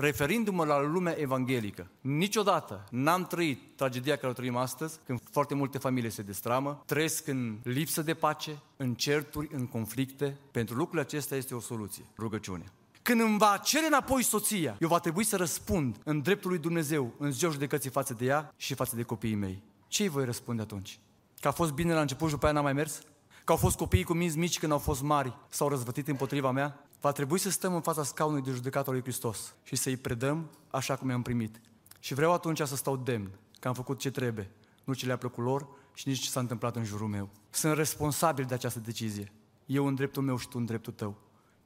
[0.00, 5.78] referindu-mă la lumea evanghelică, niciodată n-am trăit tragedia care o trăim astăzi, când foarte multe
[5.78, 10.38] familii se destramă, trăiesc în lipsă de pace, în certuri, în conflicte.
[10.50, 12.64] Pentru lucrurile acestea este o soluție, rugăciune.
[13.02, 17.14] Când îmi va cere înapoi soția, eu va trebui să răspund în dreptul lui Dumnezeu,
[17.18, 19.62] în ziua judecății față de ea și față de copiii mei.
[19.88, 20.98] Ce îi voi răspunde atunci?
[21.40, 23.02] Că a fost bine la început și după aia n-a mai mers?
[23.44, 26.84] Că au fost copiii cu minți mici când au fost mari, s-au răzvătit împotriva mea?
[27.00, 30.96] Va trebui să stăm în fața scaunului de judecată lui Hristos și să-i predăm așa
[30.96, 31.60] cum i-am primit.
[32.00, 34.50] Și vreau atunci să stau demn, că am făcut ce trebuie,
[34.84, 37.28] nu ce le-a plăcut lor și nici ce s-a întâmplat în jurul meu.
[37.50, 39.32] Sunt responsabil de această decizie.
[39.66, 41.16] Eu în dreptul meu și tu în dreptul tău.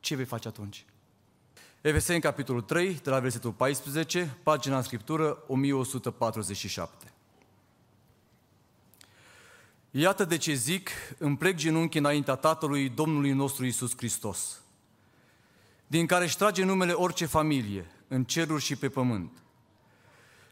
[0.01, 0.84] Ce vei face atunci?
[1.80, 7.12] Efeseni, capitolul 3, de la versetul 14, pagina în scriptură 1147.
[9.91, 14.61] Iată de ce zic, îmi plec genunchi înaintea Tatălui Domnului nostru Isus Hristos,
[15.87, 19.42] din care își trage numele orice familie, în ceruri și pe pământ.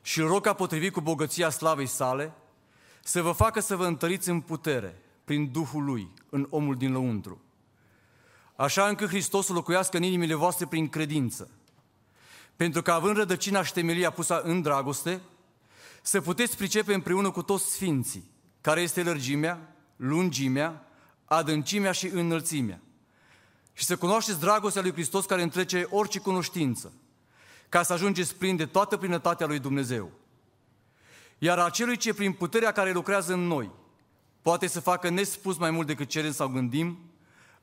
[0.03, 2.33] Și îl rog ca potrivit cu bogăția slavei sale,
[3.03, 7.41] să vă facă să vă întăriți în putere, prin Duhul Lui, în omul din lăuntru.
[8.57, 11.51] Așa încât Hristos să locuiască în inimile voastre prin credință.
[12.57, 15.21] Pentru că având rădăcina și temelia pusă în dragoste,
[16.03, 20.87] să puteți pricepe împreună cu toți sfinții, care este lărgimea, lungimea,
[21.25, 22.81] adâncimea și înălțimea
[23.73, 26.93] și să cunoașteți dragostea lui Hristos care întrece orice cunoștință,
[27.69, 30.11] ca să ajungeți plin de toată plinătatea lui Dumnezeu.
[31.39, 33.71] Iar acelui ce prin puterea care lucrează în noi
[34.43, 36.99] poate să facă nespus mai mult decât cerem sau gândim,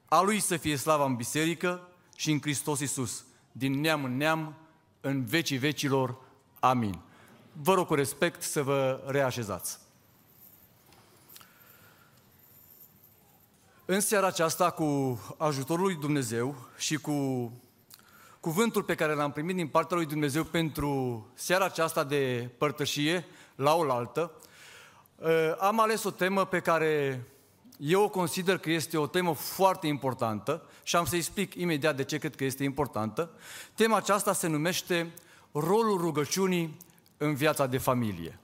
[0.06, 4.56] a lui să fie slava în biserică și în Hristos Iisus, din neam în neam,
[5.02, 6.18] în vecii vecilor.
[6.60, 7.00] Amin.
[7.52, 9.80] Vă rog cu respect să vă reașezați.
[13.92, 17.52] În seara aceasta, cu ajutorul lui Dumnezeu și cu
[18.40, 23.76] cuvântul pe care l-am primit din partea lui Dumnezeu pentru seara aceasta de părtășie la
[23.76, 24.32] oaltă,
[25.22, 27.24] ă, am ales o temă pe care
[27.78, 32.04] eu o consider că este o temă foarte importantă și am să explic imediat de
[32.04, 33.32] ce cred că este importantă.
[33.76, 35.14] Tema aceasta se numește
[35.52, 36.78] rolul rugăciunii
[37.18, 38.40] în viața de familie.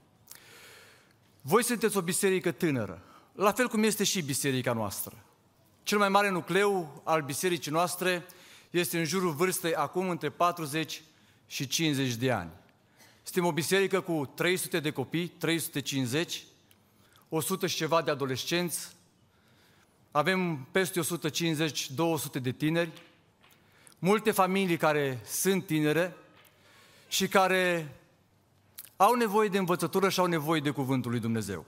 [1.41, 5.25] Voi sunteți o biserică tânără, la fel cum este și biserica noastră.
[5.85, 8.25] Cel mai mare nucleu al bisericii noastre
[8.69, 11.01] este în jurul vârstei acum între 40
[11.47, 12.50] și 50 de ani.
[13.23, 16.44] Suntem o biserică cu 300 de copii, 350,
[17.29, 18.96] 100 și ceva de adolescenți,
[20.12, 23.02] avem peste 150-200 de tineri,
[24.00, 26.16] multe familii care sunt tinere
[27.07, 27.96] și care
[28.96, 31.66] au nevoie de învățătură și au nevoie de Cuvântul lui Dumnezeu.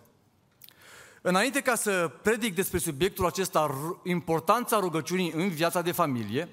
[1.27, 3.69] Înainte ca să predic despre subiectul acesta,
[4.03, 6.49] importanța rugăciunii în viața de familie,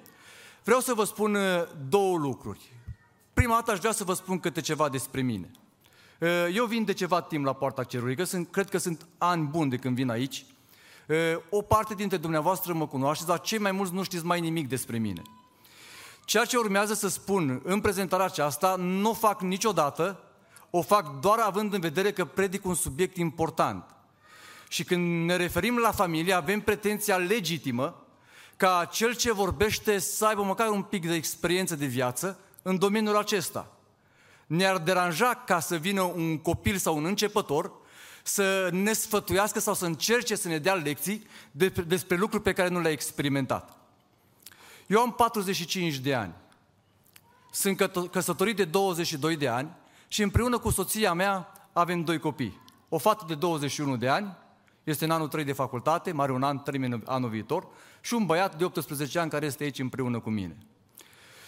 [0.64, 1.42] vreau să vă spun uh,
[1.88, 2.72] două lucruri.
[3.34, 5.50] Prima dată aș vrea să vă spun câte ceva despre mine.
[6.20, 9.42] Uh, eu vin de ceva timp la Poarta Cerului, că sunt, cred că sunt ani
[9.42, 10.44] buni de când vin aici.
[11.08, 11.16] Uh,
[11.50, 14.98] o parte dintre dumneavoastră mă cunoașteți, dar cei mai mulți nu știți mai nimic despre
[14.98, 15.22] mine.
[16.24, 20.20] Ceea ce urmează să spun în prezentarea aceasta, nu o fac niciodată,
[20.70, 23.93] o fac doar având în vedere că predic un subiect important.
[24.68, 28.06] Și când ne referim la familie, avem pretenția legitimă
[28.56, 33.16] ca cel ce vorbește să aibă măcar un pic de experiență de viață în domeniul
[33.16, 33.72] acesta.
[34.46, 37.72] Ne-ar deranja ca să vină un copil sau un începător
[38.22, 41.26] să ne sfătuiască sau să încerce să ne dea lecții
[41.86, 43.76] despre lucruri pe care nu le-a experimentat.
[44.86, 46.34] Eu am 45 de ani.
[47.52, 49.70] Sunt căsătorit de 22 de ani
[50.08, 52.60] și împreună cu soția mea avem doi copii.
[52.88, 54.36] O fată de 21 de ani
[54.84, 57.66] este în anul 3 de facultate, mai are un an, termină anul viitor,
[58.00, 60.56] și un băiat de 18 ani care este aici împreună cu mine.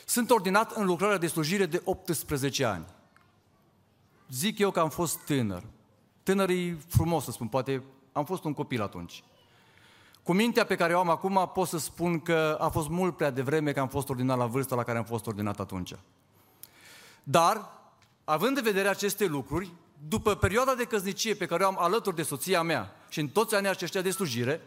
[0.05, 2.85] Sunt ordinat în lucrarea de slujire de 18 ani.
[4.31, 5.63] Zic eu că am fost tânăr.
[6.23, 7.83] Tânăr e frumos să spun, poate
[8.13, 9.25] am fost un copil atunci.
[10.23, 13.31] Cu mintea pe care o am acum pot să spun că a fost mult prea
[13.31, 15.93] devreme că am fost ordinat la vârsta la care am fost ordinat atunci.
[17.23, 17.71] Dar,
[18.25, 19.72] având în vedere aceste lucruri,
[20.09, 23.54] după perioada de căsnicie pe care o am alături de soția mea și în toți
[23.54, 24.60] anii aceștia de slujire,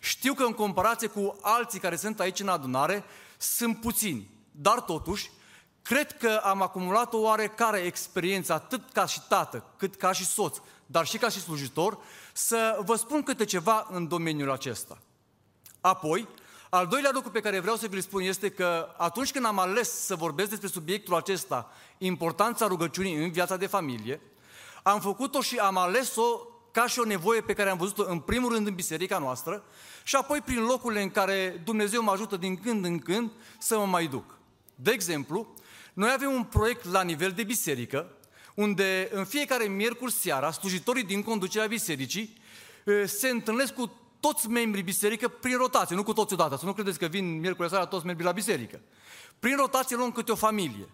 [0.00, 3.04] știu că în comparație cu alții care sunt aici în adunare,
[3.38, 4.30] sunt puțini.
[4.50, 5.30] Dar totuși,
[5.82, 10.56] cred că am acumulat o oarecare experiență, atât ca și tată, cât ca și soț,
[10.86, 11.98] dar și ca și slujitor,
[12.32, 14.98] să vă spun câte ceva în domeniul acesta.
[15.80, 16.28] Apoi,
[16.70, 19.90] al doilea lucru pe care vreau să vi-l spun este că atunci când am ales
[19.90, 24.20] să vorbesc despre subiectul acesta, importanța rugăciunii în viața de familie,
[24.82, 28.52] am făcut-o și am ales-o ca și o nevoie pe care am văzut-o în primul
[28.52, 29.64] rând în biserica noastră
[30.02, 33.86] și apoi prin locurile în care Dumnezeu mă ajută din când în când să mă
[33.86, 34.38] mai duc.
[34.74, 35.54] De exemplu,
[35.92, 38.16] noi avem un proiect la nivel de biserică,
[38.54, 42.40] unde în fiecare miercuri seara, slujitorii din conducerea bisericii
[43.04, 46.56] se întâlnesc cu toți membrii biserică prin rotație, nu cu toți odată.
[46.56, 48.80] Să nu credeți că vin miercuri seara toți membrii la biserică.
[49.38, 50.88] Prin rotație luăm câte o familie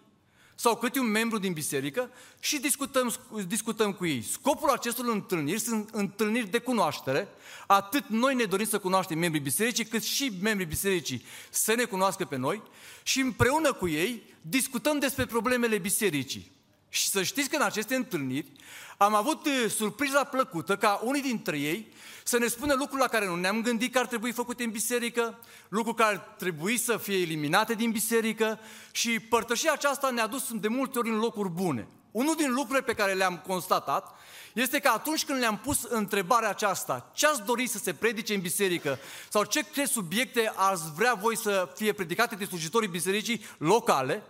[0.61, 2.11] sau câte un membru din biserică
[2.41, 3.15] și discutăm,
[3.47, 4.23] discutăm cu ei.
[4.23, 7.29] Scopul acestor întâlniri sunt întâlniri de cunoaștere.
[7.67, 12.25] Atât noi ne dorim să cunoaștem membrii bisericii, cât și membrii bisericii să ne cunoască
[12.25, 12.63] pe noi
[13.03, 16.51] și împreună cu ei discutăm despre problemele bisericii.
[16.91, 18.53] Și să știți că în aceste întâlniri
[18.97, 21.93] am avut uh, surpriza plăcută ca unii dintre ei
[22.25, 25.39] să ne spună lucruri la care nu ne-am gândit că ar trebui făcute în biserică,
[25.69, 28.59] lucruri care ar trebui să fie eliminate din biserică
[28.91, 31.89] și părtășia aceasta ne-a dus de multe ori în locuri bune.
[32.11, 34.15] Unul din lucrurile pe care le-am constatat
[34.53, 38.41] este că atunci când le-am pus întrebarea aceasta, ce ați dori să se predice în
[38.41, 38.99] biserică
[39.29, 44.23] sau ce subiecte ați vrea voi să fie predicate de slujitorii bisericii locale,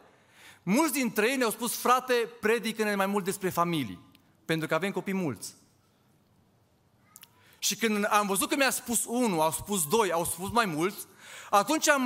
[0.62, 3.98] mulți dintre ei ne-au spus, frate, predică-ne mai mult despre familii,
[4.44, 5.54] pentru că avem copii mulți.
[7.58, 11.06] Și când am văzut că mi-a spus unul, au spus doi, au spus mai mulți,
[11.50, 12.02] atunci am,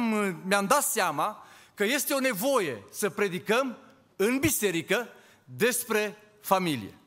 [0.46, 3.78] mi-am dat seama că este o nevoie să predicăm
[4.16, 5.08] în biserică
[5.44, 6.98] despre familie.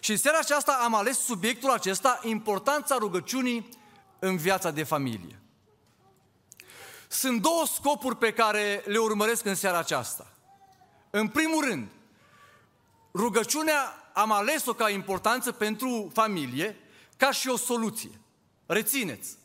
[0.00, 3.68] Și în seara aceasta am ales subiectul acesta, importanța rugăciunii
[4.18, 5.40] în viața de familie.
[7.08, 10.31] Sunt două scopuri pe care le urmăresc în seara aceasta.
[11.14, 11.88] În primul rând,
[13.14, 16.76] rugăciunea am ales-o ca importanță pentru familie,
[17.16, 18.10] ca și o soluție.
[18.66, 19.38] Rețineți!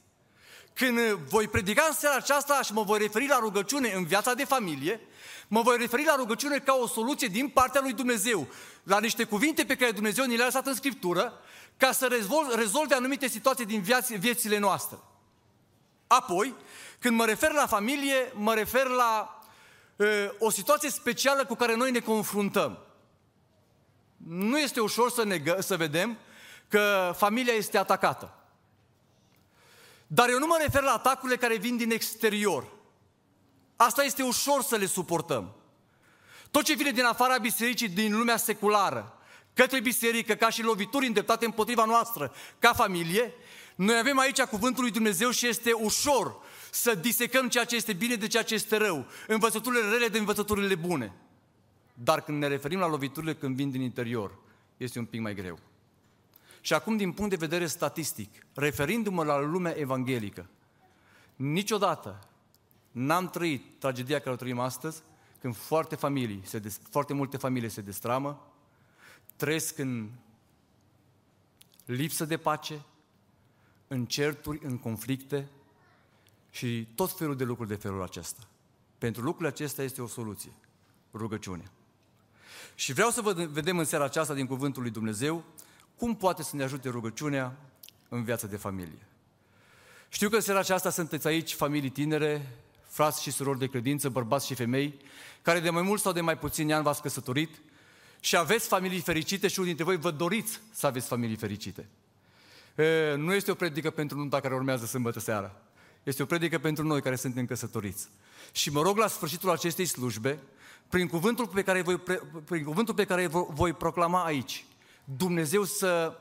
[0.74, 4.46] Când voi predica în seara aceasta și mă voi referi la rugăciune în viața de
[4.46, 5.02] familie,
[5.48, 8.48] mă voi referi la rugăciune ca o soluție din partea lui Dumnezeu,
[8.84, 11.34] la niște cuvinte pe care Dumnezeu ni le-a lăsat în Scriptură,
[11.78, 14.98] ca să rezolve, rezolve anumite situații din viaț, viețile noastre.
[16.08, 16.54] Apoi,
[17.00, 19.37] când mă refer la familie, mă refer la uh,
[20.40, 22.80] o situație specială cu care noi ne confruntăm.
[24.18, 26.18] Nu este ușor să, negă, să vedem
[26.68, 28.34] că familia este atacată.
[30.08, 32.68] Dar eu nu mă refer la atacurile care vin din exterior.
[33.76, 35.56] Asta este ușor să le suportăm.
[36.52, 39.18] Tot ce vine din afara bisericii, din lumea seculară,
[39.54, 43.34] către biserică, ca și lovituri îndreptate împotriva noastră, ca familie,
[43.76, 46.38] noi avem aici cuvântul lui Dumnezeu și este ușor
[46.82, 50.76] să disecăm ceea ce este bine de ceea ce este rău, învățăturile rele de învățăturile
[50.76, 51.14] bune.
[51.94, 54.38] Dar când ne referim la loviturile când vin din interior,
[54.78, 55.60] este un pic mai greu.
[56.62, 60.50] Și acum, din punct de vedere statistic, referindu-mă la lumea evanghelică,
[61.36, 62.28] niciodată
[62.92, 65.02] n-am trăit tragedia care o trăim astăzi,
[65.42, 68.52] când foarte, familii se des, foarte multe familii se destramă,
[69.36, 70.10] trăiesc în
[71.86, 72.82] lipsă de pace,
[73.88, 75.48] în certuri, în conflicte
[76.50, 78.48] și tot felul de lucruri de felul acesta.
[78.98, 80.52] Pentru lucrurile acestea este o soluție,
[81.14, 81.72] rugăciunea.
[82.76, 85.44] Și vreau să vă vedem în seara aceasta din Cuvântul lui Dumnezeu
[85.98, 87.58] cum poate să ne ajute rugăciunea
[88.10, 89.08] în viața de familie.
[90.10, 92.56] Știu că în seara aceasta sunteți aici familii tinere,
[92.88, 95.00] frați și surori de credință, bărbați și femei,
[95.42, 97.62] care de mai mult sau de mai puțini ani v-ați căsătorit
[98.20, 101.88] și aveți familii fericite și unii dintre voi vă doriți să aveți familii fericite.
[102.76, 105.56] E, nu este o predică pentru nunta care urmează sâmbătă seara.
[106.04, 108.08] Este o predică pentru noi care suntem căsătoriți.
[108.52, 110.40] Și mă rog la sfârșitul acestei slujbe,
[110.90, 111.98] prin cuvântul pe care voi,
[112.46, 114.66] prin cuvântul pe care voi proclama aici,
[115.04, 116.20] Dumnezeu să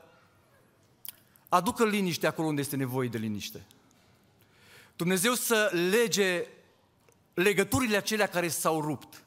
[1.49, 3.65] aducă liniște acolo unde este nevoie de liniște.
[4.95, 6.47] Dumnezeu să lege
[7.33, 9.23] legăturile acelea care s-au rupt.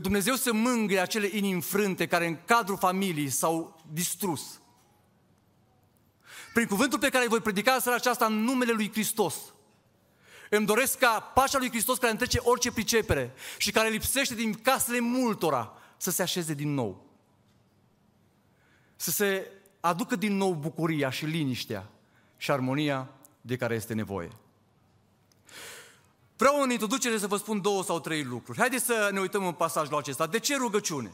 [0.00, 4.60] Dumnezeu să mângâie acele inimi frânte care în cadrul familiei s-au distrus.
[6.52, 9.34] Prin cuvântul pe care îl voi predica seara aceasta în numele lui Hristos,
[10.50, 15.00] îmi doresc ca pacea lui Hristos care întrece orice pricepere și care lipsește din casele
[15.00, 17.12] multora să se așeze din nou
[19.02, 21.90] să se aducă din nou bucuria și liniștea
[22.36, 23.08] și armonia
[23.40, 24.30] de care este nevoie.
[26.36, 28.58] Vreau în introducere să vă spun două sau trei lucruri.
[28.58, 30.26] Haideți să ne uităm în pasajul acesta.
[30.26, 31.10] De ce rugăciune?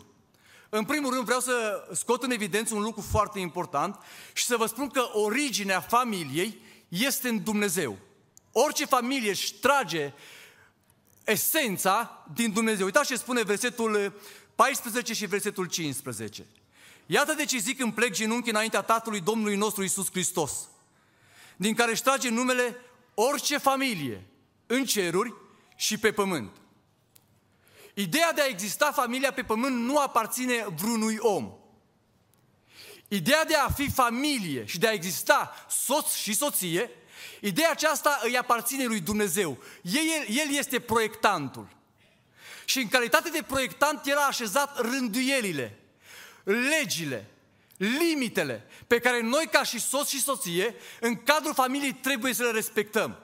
[0.68, 3.96] În primul rând vreau să scot în evidență un lucru foarte important
[4.32, 7.98] și să vă spun că originea familiei este în Dumnezeu.
[8.52, 10.12] Orice familie își trage
[11.24, 12.84] esența din Dumnezeu.
[12.84, 14.20] Uitați ce spune versetul
[14.54, 16.46] 14 și versetul 15.
[17.06, 20.52] Iată de ce zic îmi plec genunchi înaintea Tatălui Domnului nostru Isus Hristos,
[21.56, 22.76] din care își trage numele
[23.14, 24.26] orice familie,
[24.66, 25.34] în ceruri
[25.76, 26.50] și pe pământ.
[27.98, 31.52] Ideea de a exista familia pe pământ nu aparține vreunui om.
[33.08, 36.90] Ideea de a fi familie și de a exista soț și soție,
[37.40, 39.58] ideea aceasta îi aparține lui Dumnezeu.
[39.82, 41.68] El, el este proiectantul.
[42.64, 45.78] și în calitate de proiectant el a așezat rânduielile,
[46.44, 47.30] legile,
[47.76, 52.50] limitele pe care noi ca și soț și soție în cadrul familiei trebuie să le
[52.50, 53.18] respectăm.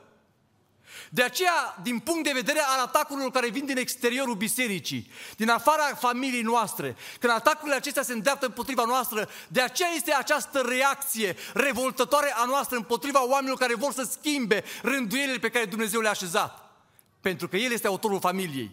[1.10, 5.94] De aceea, din punct de vedere al atacurilor care vin din exteriorul bisericii, din afara
[5.94, 12.34] familiei noastre, când atacurile acestea se îndreaptă împotriva noastră, de aceea este această reacție revoltătoare
[12.36, 16.72] a noastră împotriva oamenilor care vor să schimbe rânduielile pe care Dumnezeu le-a așezat.
[17.20, 18.70] Pentru că El este autorul familiei.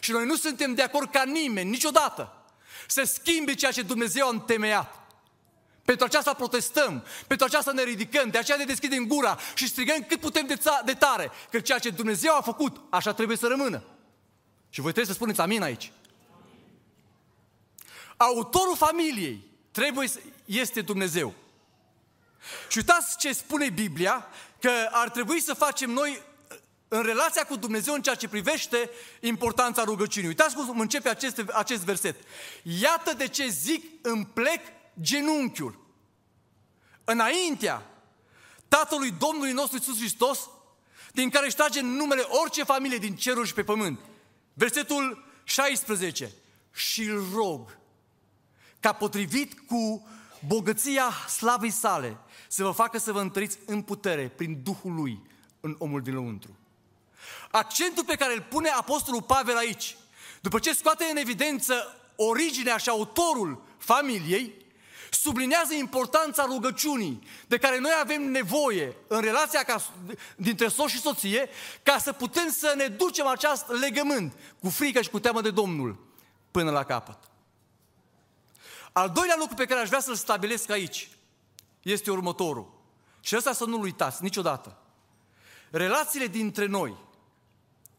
[0.00, 2.32] Și noi nu suntem de acord ca nimeni, niciodată,
[2.86, 5.00] să schimbe ceea ce Dumnezeu a întemeiat.
[5.90, 10.20] Pentru aceasta protestăm, pentru aceasta ne ridicăm, de aceea ne deschidem gura și strigăm cât
[10.20, 13.82] putem de, de tare, că ceea ce Dumnezeu a făcut, așa trebuie să rămână.
[14.68, 15.92] Și voi trebuie să spuneți amin aici.
[18.16, 21.34] Autorul familiei trebuie să este Dumnezeu.
[22.68, 24.26] Și uitați ce spune Biblia,
[24.60, 26.22] că ar trebui să facem noi
[26.88, 30.28] în relația cu Dumnezeu în ceea ce privește importanța rugăciunii.
[30.28, 32.16] Uitați cum începe acest, acest verset.
[32.62, 34.60] Iată de ce zic îmi plec
[35.00, 35.78] genunchiul.
[37.04, 37.90] Înaintea
[38.68, 40.48] Tatălui Domnului nostru Iisus Hristos,
[41.12, 44.00] din care își trage numele orice familie din ceruri și pe pământ.
[44.54, 46.32] Versetul 16.
[46.72, 47.78] Și îl rog
[48.80, 50.08] ca potrivit cu
[50.46, 52.18] bogăția slavei sale
[52.48, 55.22] să vă facă să vă întăriți în putere prin Duhul Lui
[55.60, 56.56] în omul din lăuntru.
[57.50, 59.96] Accentul pe care îl pune Apostolul Pavel aici,
[60.40, 61.74] după ce scoate în evidență
[62.16, 64.59] originea și autorul familiei,
[65.10, 69.82] sublinează importanța rugăciunii de care noi avem nevoie în relația ca,
[70.36, 71.48] dintre soț și soție
[71.82, 75.98] ca să putem să ne ducem acest legământ cu frică și cu teamă de Domnul
[76.50, 77.18] până la capăt.
[78.92, 81.08] Al doilea lucru pe care aș vrea să-l stabilesc aici
[81.82, 82.78] este următorul.
[83.20, 84.76] Și ăsta să nu-l uitați niciodată.
[85.70, 86.96] Relațiile dintre noi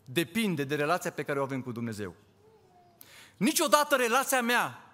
[0.06, 2.16] depinde de relația pe care o avem cu Dumnezeu.
[3.38, 4.91] Niciodată relația mea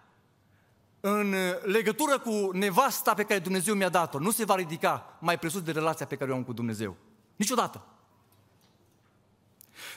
[1.10, 5.62] în legătură cu nevasta pe care Dumnezeu mi-a dat-o, nu se va ridica mai presus
[5.62, 6.96] de relația pe care o am cu Dumnezeu.
[7.36, 7.86] Niciodată.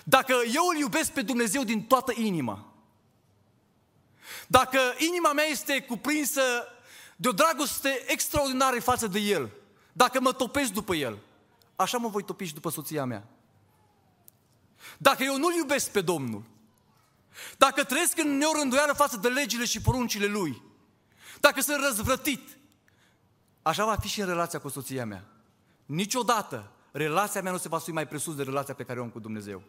[0.04, 2.72] Dacă eu îl iubesc pe Dumnezeu din toată inima,
[4.46, 6.42] dacă inima mea este cuprinsă
[7.16, 9.50] de o dragoste extraordinară față de El,
[9.92, 11.18] dacă mă topesc după El,
[11.76, 13.28] așa mă voi topi și după soția mea.
[14.98, 16.42] Dacă eu nu-L iubesc pe Domnul,
[17.56, 20.62] dacă trăiesc în neorânduială față de legile și poruncile Lui,
[21.40, 22.58] dacă sunt răzvrătit,
[23.62, 25.24] așa va fi și în relația cu soția mea.
[25.86, 29.10] Niciodată relația mea nu se va sui mai presus de relația pe care o am
[29.10, 29.62] cu Dumnezeu.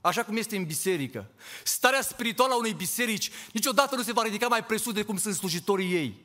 [0.00, 1.30] Așa cum este în biserică.
[1.64, 5.34] Starea spirituală a unei biserici niciodată nu se va ridica mai presus de cum sunt
[5.34, 6.24] slujitorii ei.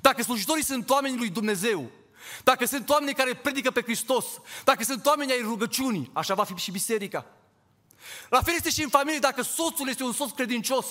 [0.00, 1.90] Dacă slujitorii sunt oamenii lui Dumnezeu,
[2.44, 4.24] dacă sunt oameni care predică pe Hristos,
[4.64, 7.26] dacă sunt oameni ai rugăciunii, așa va fi și biserica.
[8.30, 10.86] La fel este și în familie, dacă soțul este un soț credincios,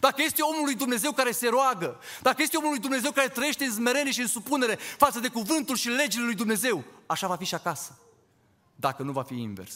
[0.00, 3.64] dacă este omul lui Dumnezeu care se roagă, dacă este omul lui Dumnezeu care trăiește
[3.64, 7.44] în smerenie și în supunere față de cuvântul și legile lui Dumnezeu, așa va fi
[7.44, 7.98] și acasă,
[8.76, 9.74] dacă nu va fi invers.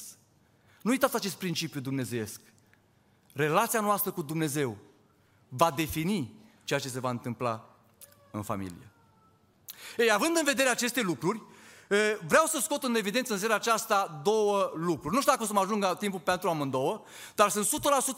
[0.83, 2.41] Nu uitați acest principiu dumnezeiesc.
[3.33, 4.77] Relația noastră cu Dumnezeu
[5.49, 6.35] va defini
[6.65, 7.77] ceea ce se va întâmpla
[8.31, 8.91] în familie.
[9.97, 11.43] Ei, având în vedere aceste lucruri,
[12.26, 15.14] Vreau să scot în evidență în seara aceasta două lucruri.
[15.14, 17.02] Nu știu dacă o să mă ajungă timpul pentru amândouă,
[17.35, 17.69] dar sunt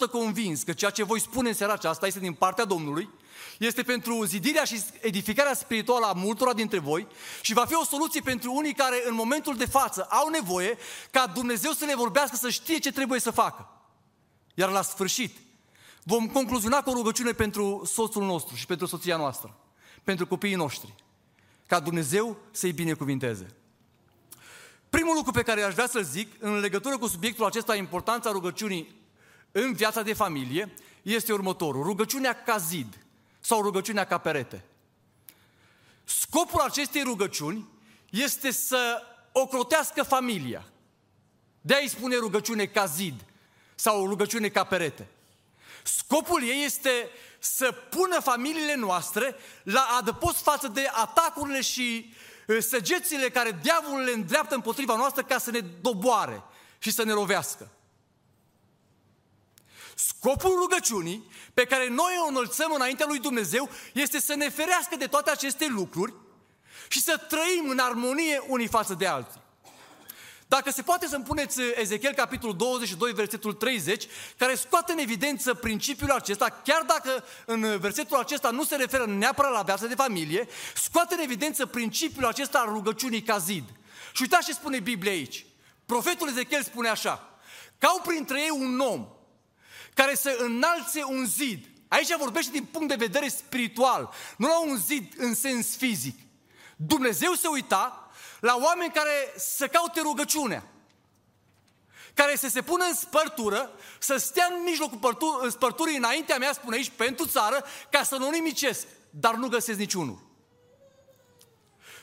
[0.09, 3.11] 100% convins că ceea ce voi spune în seara aceasta este din partea Domnului,
[3.59, 7.07] este pentru zidirea și edificarea spirituală a multora dintre voi
[7.41, 10.79] și va fi o soluție pentru unii care în momentul de față au nevoie
[11.11, 13.69] ca Dumnezeu să le vorbească, să știe ce trebuie să facă.
[14.55, 15.37] Iar la sfârșit
[16.03, 19.57] vom concluziona cu o rugăciune pentru soțul nostru și pentru soția noastră,
[20.05, 20.95] pentru copiii noștri
[21.69, 23.47] ca Dumnezeu să-i binecuvinteze.
[24.91, 28.97] Primul lucru pe care aș vrea să-l zic în legătură cu subiectul acesta, importanța rugăciunii
[29.53, 31.83] în viața de familie, este următorul.
[31.83, 32.99] Rugăciunea ca zid
[33.41, 34.65] sau rugăciunea ca perete.
[36.05, 37.69] Scopul acestei rugăciuni
[38.11, 40.65] este să ocrotească familia.
[41.61, 43.25] De a-i spune rugăciune ca zid
[43.75, 45.09] sau rugăciune ca perete.
[45.83, 46.91] Scopul ei este
[47.39, 52.13] să pună familiile noastre la adăpost față de atacurile și
[52.61, 56.43] săgețile care diavolul le îndreaptă împotriva noastră ca să ne doboare
[56.79, 57.71] și să ne lovească.
[59.95, 65.07] Scopul rugăciunii pe care noi o înălțăm înaintea lui Dumnezeu este să ne ferească de
[65.07, 66.15] toate aceste lucruri
[66.89, 69.43] și să trăim în armonie unii față de alții.
[70.49, 76.11] Dacă se poate să-mi puneți Ezechiel capitolul 22, versetul 30, care scoate în evidență principiul
[76.11, 81.15] acesta, chiar dacă în versetul acesta nu se referă neapărat la viața de familie, scoate
[81.15, 83.65] în evidență principiul acesta al rugăciunii ca zid.
[84.13, 85.47] Și uitați ce spune Biblia aici.
[85.87, 87.41] Profetul Ezechiel spune așa,
[87.79, 89.09] că au printre ei un om
[89.95, 91.67] care să înalțe un zid.
[91.89, 96.19] Aici vorbește din punct de vedere spiritual, nu la un zid în sens fizic.
[96.77, 98.08] Dumnezeu se uita
[98.41, 100.65] la oameni care să caute rugăciunea,
[102.15, 106.93] care să se pună în spărtură, să stea în mijlocul spărturii înaintea mea, spune aici,
[106.97, 110.27] pentru țară, ca să nu nimicesc, dar nu găsesc niciunul.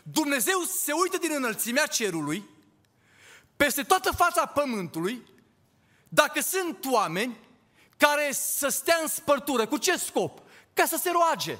[0.03, 2.49] Dumnezeu se uită din înălțimea cerului,
[3.55, 5.25] peste toată fața pământului,
[6.09, 7.37] dacă sunt oameni
[7.97, 9.67] care să stea în spărtură.
[9.67, 10.41] Cu ce scop?
[10.73, 11.57] Ca să se roage.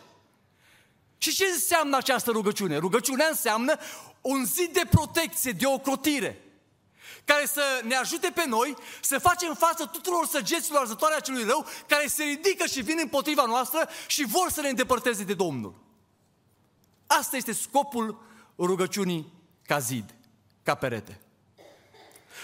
[1.17, 2.77] Și ce înseamnă această rugăciune?
[2.77, 3.77] Rugăciunea înseamnă
[4.25, 6.41] un zid de protecție, de ocrotire,
[7.25, 11.65] care să ne ajute pe noi să facem față tuturor săgeților arzătoare a celui rău,
[11.87, 15.75] care se ridică și vin împotriva noastră și vor să ne îndepărteze de Domnul.
[17.07, 18.21] Asta este scopul
[18.57, 19.33] rugăciunii
[19.65, 20.15] ca zid,
[20.63, 21.21] ca perete.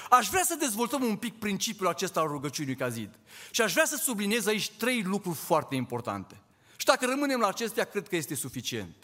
[0.10, 3.10] Aș vrea să dezvoltăm un pic principiul acesta al rugăciunii ca zid.
[3.52, 6.42] Și aș vrea să subliniez aici trei lucruri foarte importante.
[6.76, 8.96] Și dacă rămânem la acestea, cred că este suficient.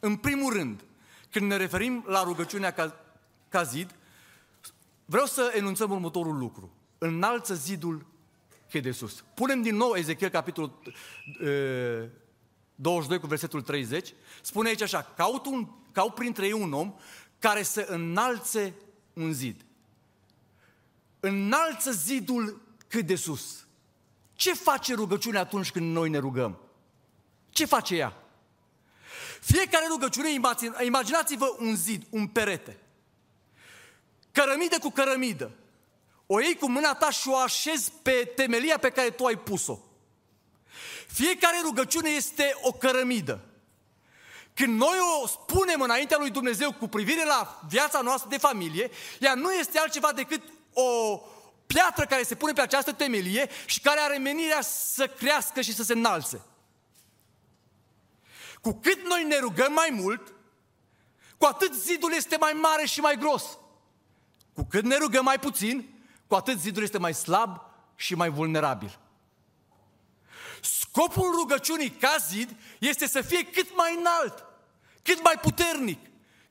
[0.00, 0.82] În primul rând,
[1.30, 3.00] când ne referim la rugăciunea ca,
[3.48, 3.94] ca zid,
[5.04, 6.72] vreau să enunțăm următorul lucru.
[6.98, 8.06] Înalță zidul
[8.70, 9.24] că de sus.
[9.34, 10.72] Punem din nou Ezechiel capitolul
[11.40, 12.08] e,
[12.74, 14.14] 22 cu versetul 30.
[14.42, 16.94] Spune aici așa, caut, un, caut printre ei un om
[17.38, 18.74] care să înalțe
[19.12, 19.62] un zid
[21.20, 23.66] înalță zidul cât de sus.
[24.34, 26.58] Ce face rugăciunea atunci când noi ne rugăm?
[27.50, 28.12] Ce face ea?
[29.40, 30.30] Fiecare rugăciune,
[30.84, 32.78] imaginați-vă un zid, un perete.
[34.32, 35.50] Cărămidă cu cărămidă.
[36.26, 39.78] O iei cu mâna ta și o așezi pe temelia pe care tu ai pus-o.
[41.06, 43.40] Fiecare rugăciune este o cărămidă.
[44.54, 48.90] Când noi o spunem înaintea lui Dumnezeu cu privire la viața noastră de familie,
[49.20, 50.42] ea nu este altceva decât
[50.72, 51.20] o
[51.66, 55.82] piatră care se pune pe această temelie și care are menirea să crească și să
[55.82, 56.40] se înalțe.
[58.60, 60.34] Cu cât noi ne rugăm mai mult,
[61.38, 63.58] cu atât zidul este mai mare și mai gros.
[64.54, 65.88] Cu cât ne rugăm mai puțin,
[66.26, 67.60] cu atât zidul este mai slab
[67.96, 68.98] și mai vulnerabil.
[70.60, 74.44] Scopul rugăciunii ca zid este să fie cât mai înalt,
[75.02, 75.98] cât mai puternic,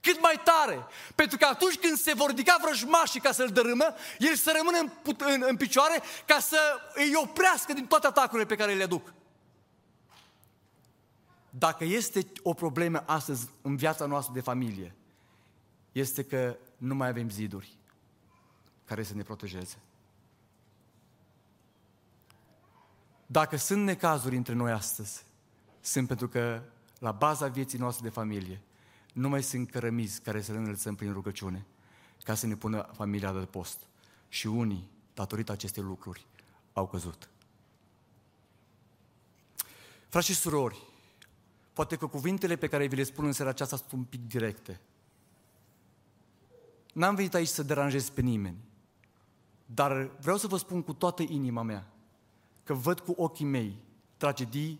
[0.02, 0.86] cât mai tare.
[1.16, 4.90] Pentru că atunci când se vor ridica vrăjmașii ca să-l dărâmă, el să rămână în,
[5.18, 6.58] în, în picioare ca să
[6.94, 9.14] îi oprească din toate atacurile pe care le aduc.
[11.58, 14.96] Dacă este o problemă astăzi în viața noastră de familie,
[15.92, 17.78] este că nu mai avem ziduri
[18.86, 19.78] care să ne protejeze.
[23.26, 25.24] Dacă sunt necazuri între noi astăzi,
[25.82, 26.62] sunt pentru că
[27.00, 28.62] la baza vieții noastre de familie
[29.14, 31.66] nu mai sunt cărămizi care să le înălțăm prin rugăciune,
[32.24, 33.80] ca să ne pună familia de post.
[34.30, 36.26] Și unii, datorită acestei lucruri,
[36.74, 37.30] au căzut.
[40.10, 40.96] Frați și surori,
[41.78, 44.80] poate că cuvintele pe care vi le spun în seara aceasta sunt un pic directe.
[46.94, 48.58] N-am venit aici să deranjez pe nimeni,
[49.66, 51.88] dar vreau să vă spun cu toată inima mea
[52.64, 53.78] că văd cu ochii mei
[54.18, 54.80] tragedii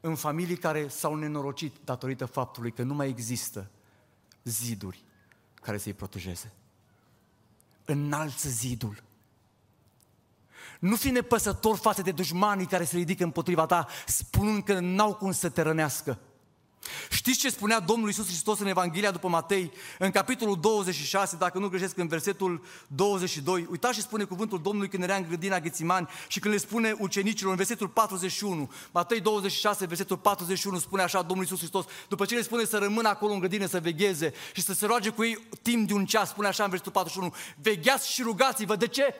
[0.00, 3.70] în familii care s-au nenorocit datorită faptului că nu mai există
[4.44, 5.04] ziduri
[5.54, 6.52] care să-i protejeze.
[7.84, 9.02] Înalță zidul.
[10.80, 15.32] Nu fi nepăsător față de dușmanii care se ridică împotriva ta, spunând că n-au cum
[15.32, 16.18] să te rănească.
[17.10, 21.68] Știți ce spunea Domnul Isus Hristos în Evanghelia după Matei, în capitolul 26, dacă nu
[21.68, 23.66] greșesc, în versetul 22?
[23.70, 27.50] Uitați și spune cuvântul Domnului când era în grădina Ghețimani și când le spune ucenicilor
[27.50, 32.42] în versetul 41, Matei 26, versetul 41, spune așa Domnul Isus Hristos, după ce le
[32.42, 35.88] spune să rămână acolo în grădină, să vegheze și să se roage cu ei timp
[35.88, 38.76] de un ceas, spune așa în versetul 41, vegheați și rugați-vă.
[38.76, 39.14] De ce?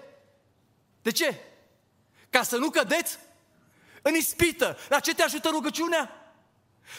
[1.07, 1.41] De ce?
[2.31, 3.19] Ca să nu cădeți
[4.03, 4.79] în ispită.
[4.89, 6.33] La ce te ajută rugăciunea?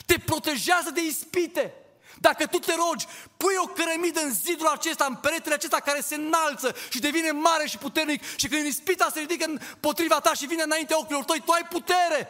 [0.06, 1.74] Te protejează de ispite.
[2.20, 3.06] Dacă tu te rogi,
[3.38, 7.68] pui o cărămidă în zidul acesta, în peretele acesta care se înalță și devine mare
[7.68, 11.52] și puternic și când ispita se ridică împotriva ta și vine înaintea ochilor tăi, tu
[11.52, 12.28] ai putere.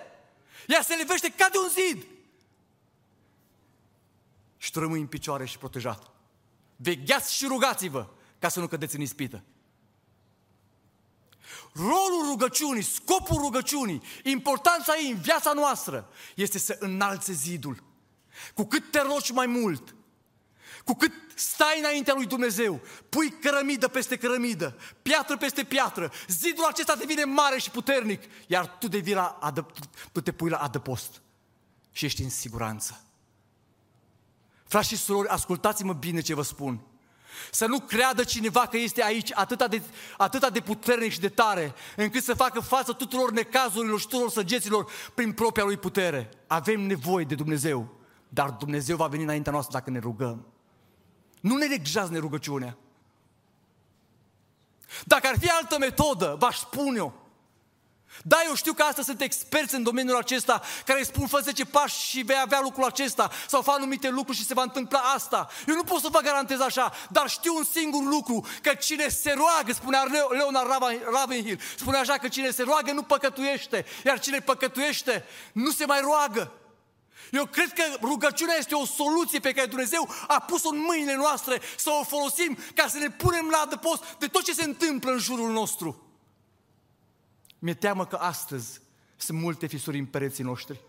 [0.68, 2.06] Ea se levește ca de un zid.
[4.58, 6.12] Și tu rămâi în picioare și protejat.
[6.76, 8.08] Vegheați și rugați-vă
[8.40, 9.44] ca să nu cădeți în ispită.
[11.78, 17.84] Rolul rugăciunii, scopul rugăciunii, importanța ei în viața noastră este să înalțe zidul.
[18.54, 19.96] Cu cât te rogi mai mult,
[20.86, 26.96] cu cât stai înaintea lui Dumnezeu, pui cărămidă peste cărămidă, piatră peste piatră, zidul acesta
[26.96, 29.68] devine mare și puternic, iar tu, devii la adă,
[30.12, 31.22] tu te pui la adăpost
[31.92, 33.02] și ești în siguranță.
[34.64, 36.82] Frați și surori, ascultați-mă bine ce vă spun.
[37.52, 39.82] Să nu creadă cineva că este aici atâta de,
[40.18, 44.92] atâta de puternic și de tare, încât să facă față tuturor necazurilor și tuturor săgeților
[45.14, 46.30] prin propria lui putere.
[46.48, 47.96] Avem nevoie de Dumnezeu,
[48.30, 50.46] dar Dumnezeu va veni înaintea noastră dacă ne rugăm.
[51.40, 52.78] Nu ne neglijați rugăciunea.
[55.06, 57.27] Dacă ar fi altă metodă, v-aș spune eu,
[58.24, 62.08] da, eu știu că astăzi sunt experți în domeniul acesta care spun fă 10 pași
[62.08, 65.50] și vei avea lucrul acesta sau fac anumite lucruri și se va întâmpla asta.
[65.68, 69.32] Eu nu pot să vă garantez așa, dar știu un singur lucru, că cine se
[69.32, 70.70] roagă, spunea Leonard
[71.12, 76.00] Ravenhill, spunea așa că cine se roagă nu păcătuiește, iar cine păcătuiește nu se mai
[76.00, 76.52] roagă.
[77.32, 81.62] Eu cred că rugăciunea este o soluție pe care Dumnezeu a pus-o în mâinile noastre
[81.78, 85.18] să o folosim ca să ne punem la adăpost de tot ce se întâmplă în
[85.18, 86.07] jurul nostru.
[87.60, 88.82] Mi-e teamă că astăzi
[89.16, 90.82] sunt multe fisuri în pereții noștri,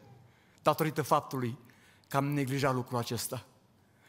[0.62, 1.59] datorită faptului
[2.09, 3.44] că am neglijat lucrul acesta.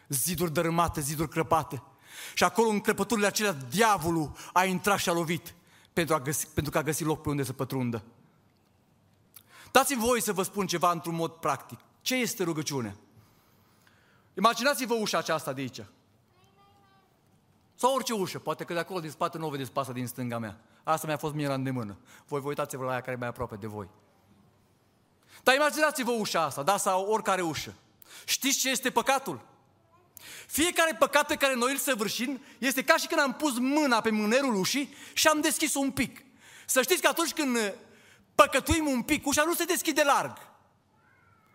[0.08, 1.84] Ziduri dărâmate, ziduri crăpate.
[2.34, 5.54] Și acolo, în crăpăturile acelea, diavolul a intrat și a lovit
[5.94, 8.04] pentru, a găsi, pentru că a găsit loc pe unde să pătrundă.
[9.72, 11.80] Dați-mi voi să vă spun ceva într-un mod practic.
[12.02, 12.96] Ce este rugăciunea?
[14.38, 15.82] Imaginați-vă ușa aceasta de aici.
[17.80, 20.38] Sau orice ușă, poate că de acolo din spate nu o vedeți pasa din stânga
[20.38, 20.60] mea.
[20.84, 21.98] Asta mi-a fost mie la îndemână.
[22.28, 23.90] Voi vă uitați-vă la aia care e mai aproape de voi.
[25.44, 27.74] Dar imaginați-vă ușa asta, da, sau oricare ușă.
[28.26, 29.42] Știți ce este păcatul?
[30.48, 34.10] Fiecare păcat pe care noi îl săvârșim este ca și când am pus mâna pe
[34.10, 36.24] mânerul ușii și am deschis un pic.
[36.66, 37.76] Să știți că atunci când
[38.36, 40.38] păcătuim un pic, ușa nu se deschide larg.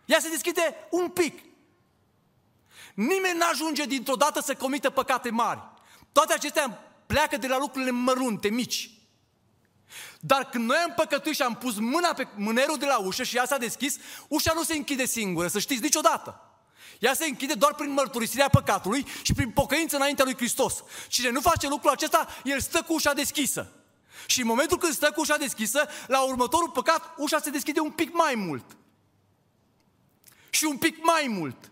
[0.05, 1.43] Ea se deschide un pic.
[2.93, 5.73] Nimeni nu ajunge dintr-o dată să comită păcate mari.
[6.15, 6.69] Toate acestea
[7.05, 8.89] pleacă de la lucrurile mărunte, mici.
[10.19, 13.35] Dar când noi am păcătuit și am pus mâna pe mânerul de la ușă și
[13.35, 13.97] ea s-a deschis,
[14.27, 16.41] ușa nu se închide singură, să știți, niciodată.
[16.99, 20.83] Ea se închide doar prin mărturisirea păcatului și prin pocăință înaintea lui Hristos.
[21.07, 23.71] Cine nu face lucrul acesta, el stă cu ușa deschisă.
[24.25, 27.91] Și în momentul când stă cu ușa deschisă, la următorul păcat, ușa se deschide un
[27.91, 28.77] pic mai mult.
[30.49, 31.71] Și un pic mai mult.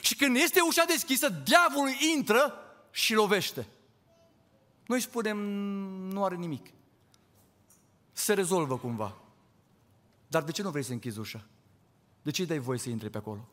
[0.00, 2.61] Și când este ușa deschisă, diavolul intră
[2.92, 3.66] și lovește.
[4.86, 5.38] Noi spunem,
[6.08, 6.72] nu are nimic
[8.22, 9.16] se rezolvă cumva.
[10.28, 11.44] Dar de ce nu vrei să închizi ușa?
[12.22, 13.48] De ce îi dai voie să intre pe acolo?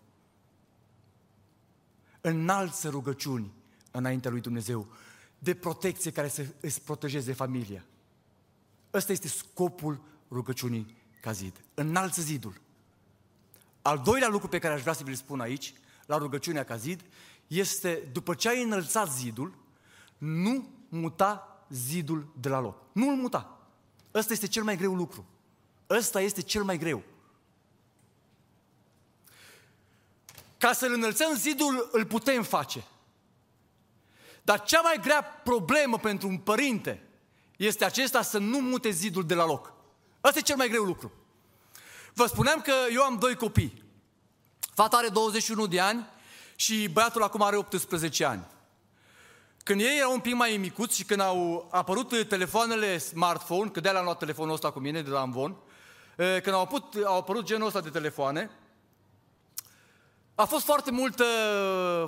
[2.21, 3.51] Înalță rugăciuni
[3.91, 4.87] înaintea lui Dumnezeu
[5.39, 7.85] de protecție care să îți protejeze familia.
[8.93, 11.61] Ăsta este scopul rugăciunii ca zid.
[11.73, 12.61] Înalță zidul.
[13.81, 15.73] Al doilea lucru pe care aș vrea să vi-l spun aici,
[16.05, 17.05] la rugăciunea ca zid,
[17.49, 19.53] este după ce ai înălțat zidul,
[20.17, 22.81] nu muta zidul de la loc.
[22.91, 23.59] Nu îl muta.
[24.13, 25.25] Ăsta este cel mai greu lucru.
[25.89, 27.03] Ăsta este cel mai greu.
[30.57, 32.83] Ca să-l înălțăm zidul, îl putem face.
[34.41, 37.07] Dar cea mai grea problemă pentru un părinte
[37.57, 39.73] este acesta să nu mute zidul de la loc.
[40.23, 41.11] Ăsta e cel mai greu lucru.
[42.13, 43.83] Vă spuneam că eu am doi copii.
[44.59, 46.07] Fata are 21 de ani
[46.59, 48.45] și băiatul acum are 18 ani.
[49.63, 53.89] Când ei erau un pic mai micuți și când au apărut telefoanele smartphone, că de
[53.89, 55.55] am luat telefonul ăsta cu mine de la Amvon,
[56.15, 58.49] când au, apărut, au apărut genul ăsta de telefoane,
[60.35, 61.23] a fost foarte multă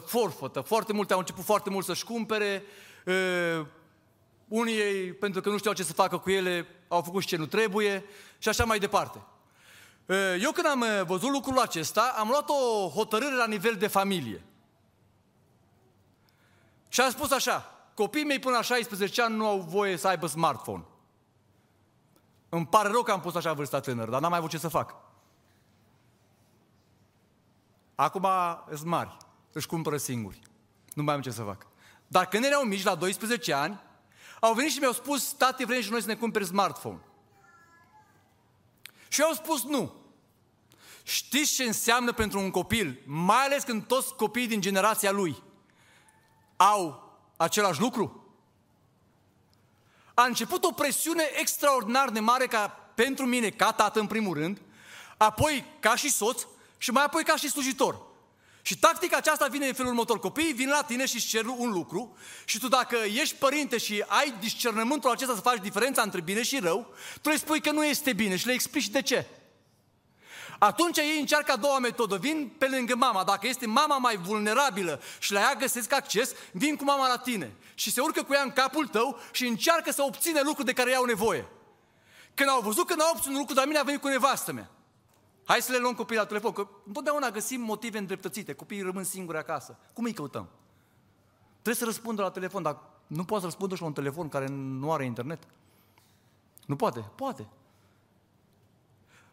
[0.06, 2.64] forfătă, foarte multe, au început foarte mult să-și cumpere,
[4.48, 7.38] unii ei, pentru că nu știau ce să facă cu ele, au făcut și ce
[7.38, 8.06] nu trebuie
[8.38, 9.22] și așa mai departe.
[10.40, 14.44] Eu când am văzut lucrul acesta, am luat o hotărâre la nivel de familie.
[16.88, 20.28] Și am spus așa, copiii mei până la 16 ani nu au voie să aibă
[20.28, 20.84] smartphone.
[22.50, 24.68] Îmi pare rău că am pus așa vârsta tânără, dar n-am mai avut ce să
[24.68, 24.96] fac.
[27.96, 28.28] Acum
[28.68, 29.18] sunt mari,
[29.52, 30.40] își cumpără singuri.
[30.94, 31.68] Nu mai am ce să fac.
[32.08, 33.82] Dar când erau mici, la 12 ani,
[34.40, 37.00] au venit și mi-au spus, tati, vrem și noi să ne cumperi smartphone.
[39.12, 39.94] Și eu au spus nu.
[41.04, 45.44] Știți ce înseamnă pentru un copil, mai ales când toți copiii din generația lui
[46.56, 48.34] au același lucru?
[50.14, 54.62] A început o presiune extraordinar de mare ca pentru mine, ca tată în primul rând,
[55.18, 56.46] apoi ca și soț
[56.78, 58.02] și mai apoi ca și slujitor.
[58.62, 60.20] Și tactica aceasta vine în felul următor.
[60.20, 64.04] Copiii vin la tine și îți cer un lucru și tu dacă ești părinte și
[64.08, 67.86] ai discernământul acesta să faci diferența între bine și rău, tu le spui că nu
[67.86, 69.26] este bine și le explici de ce.
[70.60, 73.24] Atunci ei încearcă a doua metodă, vin pe lângă mama.
[73.24, 77.56] Dacă este mama mai vulnerabilă și la ea găsesc acces, vin cu mama la tine
[77.74, 80.96] și se urcă cu ea în capul tău și încearcă să obține lucruri de care
[80.96, 81.48] au nevoie.
[82.34, 84.70] Când au văzut că n-au obținut lucruri, dar mine a venit cu nevastă mea.
[85.44, 88.54] Hai să le luăm copiii la telefon, că întotdeauna găsim motive îndreptățite.
[88.54, 89.78] Copiii rămân singuri acasă.
[89.94, 90.50] Cum îi căutăm?
[91.52, 92.78] Trebuie să răspundă la telefon, dar
[93.08, 95.44] nu poate să răspundă și la un telefon care nu are internet.
[96.66, 97.06] Nu poate?
[97.16, 97.48] Poate.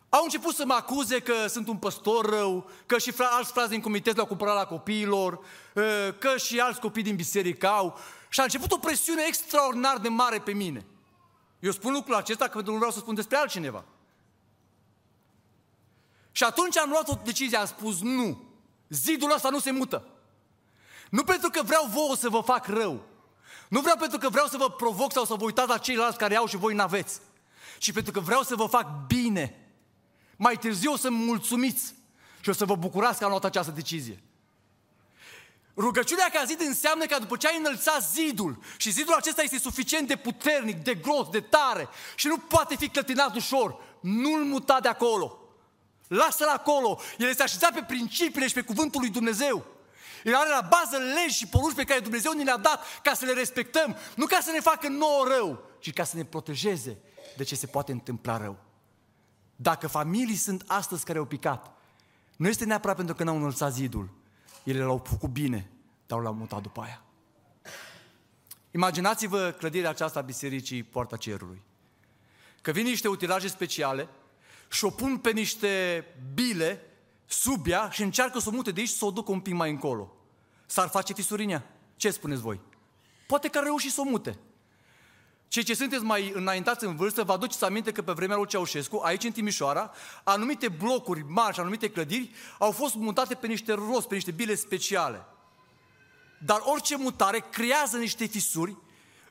[0.08, 3.70] Au început să mă acuze că sunt un păstor rău, că și fra- alți frați
[3.70, 5.40] din comitet le-au cumpărat la copiilor,
[5.76, 7.98] ă, că și alți copii din biserică au.
[8.28, 10.86] Și a început o presiune extraordinar de mare pe mine.
[11.58, 13.84] Eu spun lucrul acesta că nu vreau să spun despre altcineva.
[16.38, 18.42] Și atunci am luat o decizie, am spus nu.
[18.88, 20.08] Zidul ăsta nu se mută.
[21.10, 23.02] Nu pentru că vreau vouă să vă fac rău.
[23.68, 26.36] Nu vreau pentru că vreau să vă provoc sau să vă uitați la ceilalți care
[26.36, 27.20] au și voi n-aveți.
[27.78, 29.72] Ci pentru că vreau să vă fac bine.
[30.36, 31.94] Mai târziu o să mulțumiți
[32.40, 34.22] și o să vă bucurați că am luat această decizie.
[35.76, 40.08] Rugăciunea ca zid înseamnă că după ce ai înălțat zidul și zidul acesta este suficient
[40.08, 44.88] de puternic, de gros, de tare și nu poate fi clătinat ușor, nu-l muta de
[44.88, 45.42] acolo.
[46.08, 47.00] Lasă-l acolo.
[47.18, 49.64] El este așezat pe principiile și pe cuvântul lui Dumnezeu.
[50.24, 53.24] El are la bază legi și porunci pe care Dumnezeu ne le-a dat ca să
[53.24, 56.98] le respectăm, nu ca să ne facă nouă rău, ci ca să ne protejeze
[57.36, 58.58] de ce se poate întâmpla rău.
[59.56, 61.70] Dacă familii sunt astăzi care au picat,
[62.36, 64.08] nu este neapărat pentru că n-au înălțat zidul.
[64.62, 65.70] Ele l-au făcut bine,
[66.06, 67.02] dar l-au mutat după aia.
[68.70, 71.62] Imaginați-vă clădirea aceasta a Bisericii Poarta Cerului.
[72.62, 74.08] Că vin niște utilaje speciale
[74.68, 76.04] și o pun pe niște
[76.34, 76.82] bile
[77.26, 79.70] sub ea și încearcă să o mute de aici să o ducă un pic mai
[79.70, 80.16] încolo.
[80.66, 81.70] S-ar face fisuri în ea.
[81.96, 82.60] Ce spuneți voi?
[83.26, 84.38] Poate că ar reuși să o mute.
[85.48, 89.00] Cei ce sunteți mai înaintați în vârstă, vă aduceți aminte că pe vremea lui Ceaușescu,
[89.04, 89.90] aici în Timișoara,
[90.24, 94.54] anumite blocuri mari și anumite clădiri au fost mutate pe niște rost, pe niște bile
[94.54, 95.24] speciale.
[96.38, 98.76] Dar orice mutare creează niște fisuri,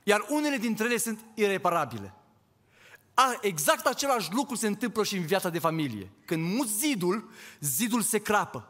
[0.04, 2.14] iar unele dintre ele sunt ireparabile.
[3.20, 6.12] A, exact același lucru se întâmplă și în viața de familie.
[6.26, 8.68] Când muți zidul, zidul se crapă.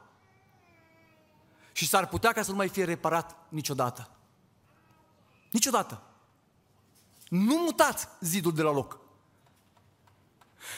[1.72, 4.10] Și s-ar putea ca să nu mai fie reparat niciodată.
[5.52, 6.04] Niciodată.
[7.30, 9.00] Nu mutați zidul de la loc.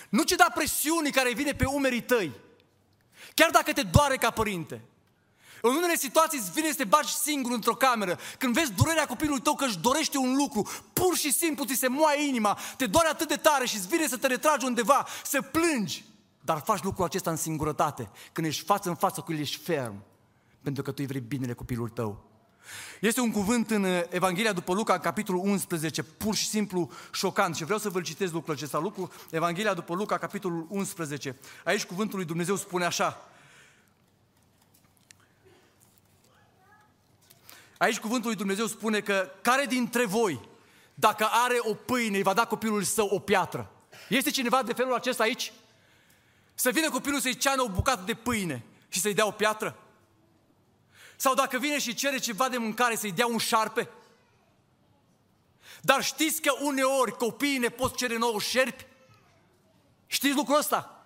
[0.09, 2.31] Nu ce da presiunii care vine pe umerii tăi.
[3.33, 4.81] Chiar dacă te doare ca părinte.
[5.61, 8.19] În unele situații îți vine să te bagi singur într-o cameră.
[8.37, 11.87] Când vezi durerea copilului tău că își dorește un lucru, pur și simplu ți se
[11.87, 15.41] moaie inima, te doare atât de tare și îți vine să te retragi undeva, să
[15.41, 16.03] plângi.
[16.41, 20.03] Dar faci lucrul acesta în singurătate, când ești față în față cu el, ești ferm,
[20.61, 22.27] pentru că tu îi vrei binele copilul tău.
[23.01, 27.63] Este un cuvânt în Evanghelia după Luca, în capitolul 11, pur și simplu șocant și
[27.63, 29.11] vreau să vă citesc lucrul acesta lucru.
[29.29, 31.37] Evanghelia după Luca, capitolul 11.
[31.65, 33.29] Aici cuvântul lui Dumnezeu spune așa.
[37.79, 40.39] Aici cuvântul lui Dumnezeu spune că care dintre voi,
[40.93, 43.71] dacă are o pâine, îi va da copilul său o piatră?
[44.09, 45.53] Este cineva de felul acesta aici?
[46.53, 49.79] Să vină copilul să-i ceană o bucată de pâine și să-i dea o piatră?
[51.15, 53.89] Sau dacă vine și cere ceva de mâncare, să-i dea un șarpe?
[55.81, 58.85] Dar știți că uneori copiii ne pot cere nouă șerpi?
[60.07, 60.98] Știți lucrul ăsta?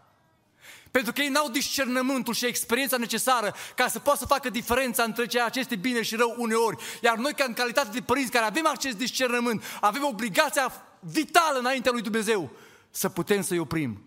[0.94, 5.26] Pentru că ei n-au discernământul și experiența necesară ca să poată să facă diferența între
[5.26, 6.84] ceea ce este bine și rău uneori.
[7.02, 11.92] Iar noi, ca în calitate de părinți care avem acest discernământ, avem obligația vitală înaintea
[11.92, 12.52] lui Dumnezeu
[12.90, 14.04] să putem să-i oprim.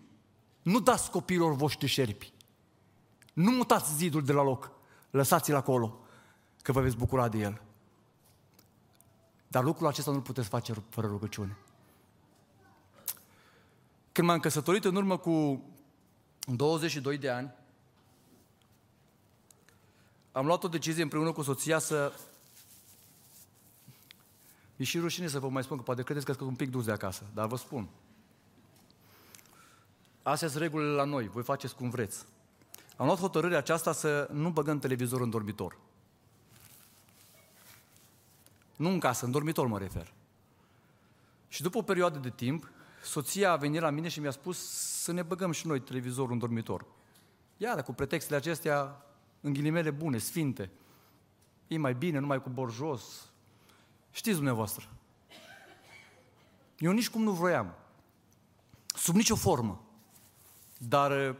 [0.61, 2.33] Nu dați copiilor voștri șerpi.
[3.33, 4.71] Nu mutați zidul de la loc.
[5.09, 5.99] Lăsați-l acolo,
[6.61, 7.61] că vă veți bucura de el.
[9.47, 11.57] Dar lucrul acesta nu-l puteți face fără rugăciune.
[14.11, 15.63] Când m-am căsătorit în urmă cu
[16.55, 17.53] 22 de ani,
[20.31, 22.13] am luat o decizie împreună cu soția să...
[24.75, 26.85] E și rușine să vă mai spun, că poate credeți că sunt un pic dus
[26.85, 27.87] de acasă, dar vă spun.
[30.23, 32.25] Astea sunt regulile la noi, voi faceți cum vreți.
[32.97, 35.77] Am luat hotărârea aceasta să nu băgăm televizor în dormitor.
[38.75, 40.13] Nu în casă, în dormitor mă refer.
[41.47, 42.69] Și după o perioadă de timp,
[43.07, 44.57] soția a venit la mine și mi-a spus
[45.01, 46.85] să ne băgăm și noi televizorul în dormitor.
[47.57, 49.05] Iar cu pretextele acestea,
[49.41, 50.71] în ghilimele bune, sfinte.
[51.67, 53.03] E mai bine, numai cu borjos.
[54.11, 54.87] Știți dumneavoastră.
[56.77, 57.73] Eu nici cum nu vroiam.
[58.95, 59.81] Sub nicio formă.
[60.77, 61.35] Dar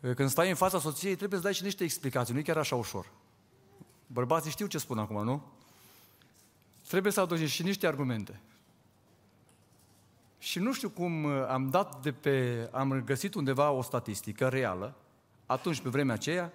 [0.00, 2.32] când stai în fața soției, trebuie să dai și niște explicații.
[2.32, 3.10] Nu e chiar așa ușor.
[4.06, 5.42] Bărbații știu ce spun acum, nu?
[6.88, 8.40] Trebuie să aduci și niște argumente.
[10.42, 14.94] Și nu știu cum uh, am dat de pe, am găsit undeva o statistică reală,
[15.46, 16.52] atunci pe vremea aceea,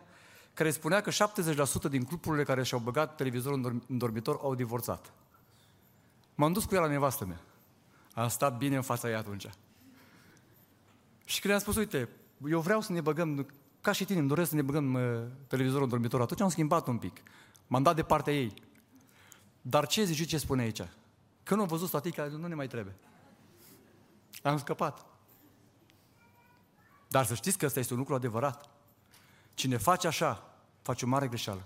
[0.54, 1.12] care spunea că
[1.88, 5.13] 70% din cuplurile care și-au băgat televizorul în dormitor au divorțat.
[6.36, 7.41] M-am dus cu ea la nevastă mea.
[8.13, 9.50] A stat bine în fața ei atunci.
[11.26, 12.10] Și când am spus, uite,
[12.50, 13.48] eu vreau să ne băgăm,
[13.82, 15.02] ca și tine, îmi doresc să ne băgăm uh,
[15.48, 17.21] televizorul în dormitor, atunci am schimbat un pic.
[17.67, 18.54] M-am dat de partea ei.
[19.62, 20.82] Dar ce zici ce spune aici?
[21.43, 22.95] Că nu am văzut statica, nu ne mai trebuie.
[24.50, 25.06] Am scăpat.
[27.08, 28.70] Dar să știți că ăsta este un lucru adevărat.
[29.54, 31.66] Cine face așa, face o mare greșeală.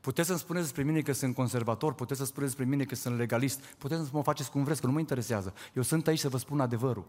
[0.00, 3.16] Puteți să-mi spuneți despre mine că sunt conservator, puteți să spuneți despre mine că sunt
[3.16, 5.54] legalist, puteți să mă faceți cum vreți, că nu mă interesează.
[5.74, 7.06] Eu sunt aici să vă spun adevărul.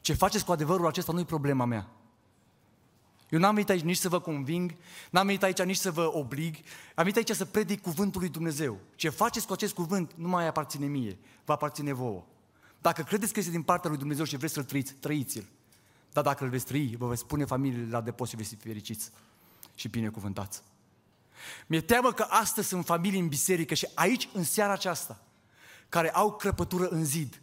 [0.00, 1.88] Ce faceți cu adevărul acesta nu e problema mea.
[3.28, 4.74] Eu n-am venit aici nici să vă conving,
[5.10, 6.56] n-am venit aici nici să vă oblig,
[6.94, 8.78] am venit aici să predic cuvântul lui Dumnezeu.
[8.94, 12.24] Ce faceți cu acest cuvânt nu mai aparține mie, vă aparține vouă.
[12.86, 15.46] Dacă credeți că este din partea lui Dumnezeu și vreți să-l trăiți, trăiți-l.
[16.12, 19.10] Dar dacă îl veți trăi, vă veți spune familiile la depozit și veți fi fericiți
[19.74, 20.62] și binecuvântați.
[21.66, 25.20] Mi-e teamă că astăzi sunt familii în biserică și aici, în seara aceasta,
[25.88, 27.40] care au crăpătură în zid,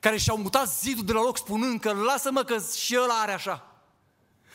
[0.00, 3.82] care și-au mutat zidul de la loc spunând că lasă-mă că și ăla are așa.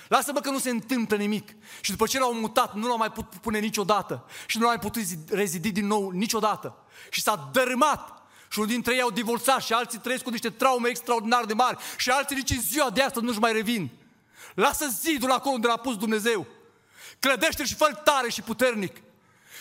[0.08, 1.56] Lasă-mă că nu se întâmplă nimic.
[1.82, 4.26] Și după ce l-au mutat, nu l-au mai putut pune niciodată.
[4.48, 6.76] Și nu l-au mai putut rezidi din nou niciodată.
[7.10, 8.19] Și s-a dărâmat.
[8.52, 11.78] Și unul dintre ei au divorțat și alții trăiesc cu niște traume extraordinar de mari.
[11.98, 13.90] Și alții nici în ziua de astăzi nu-și mai revin.
[14.54, 16.48] Lasă zidul acolo unde l-a pus Dumnezeu.
[17.20, 18.96] Clădește și fă tare și puternic.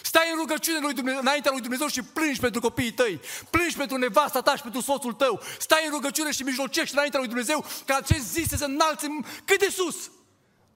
[0.02, 3.20] Stai în rugăciune lui Dumnezeu, înaintea lui Dumnezeu și plângi pentru copiii tăi.
[3.50, 5.40] Plângi pentru nevasta ta și pentru soțul tău.
[5.58, 9.06] Stai în rugăciune și mijlocești înaintea lui Dumnezeu ca acest zi să se înalțe
[9.44, 10.10] cât de sus.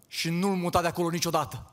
[0.09, 1.73] Și nu-l muta de acolo niciodată.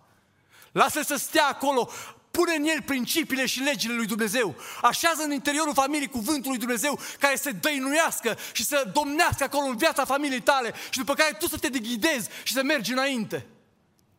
[0.71, 1.89] Lasă să stea acolo,
[2.31, 4.55] pune în el principiile și legile lui Dumnezeu.
[4.81, 9.77] Așează în interiorul familiei cuvântul lui Dumnezeu care să dăinuiască și să domnească acolo în
[9.77, 13.47] viața familiei tale și după care tu să te deghidezi și să mergi înainte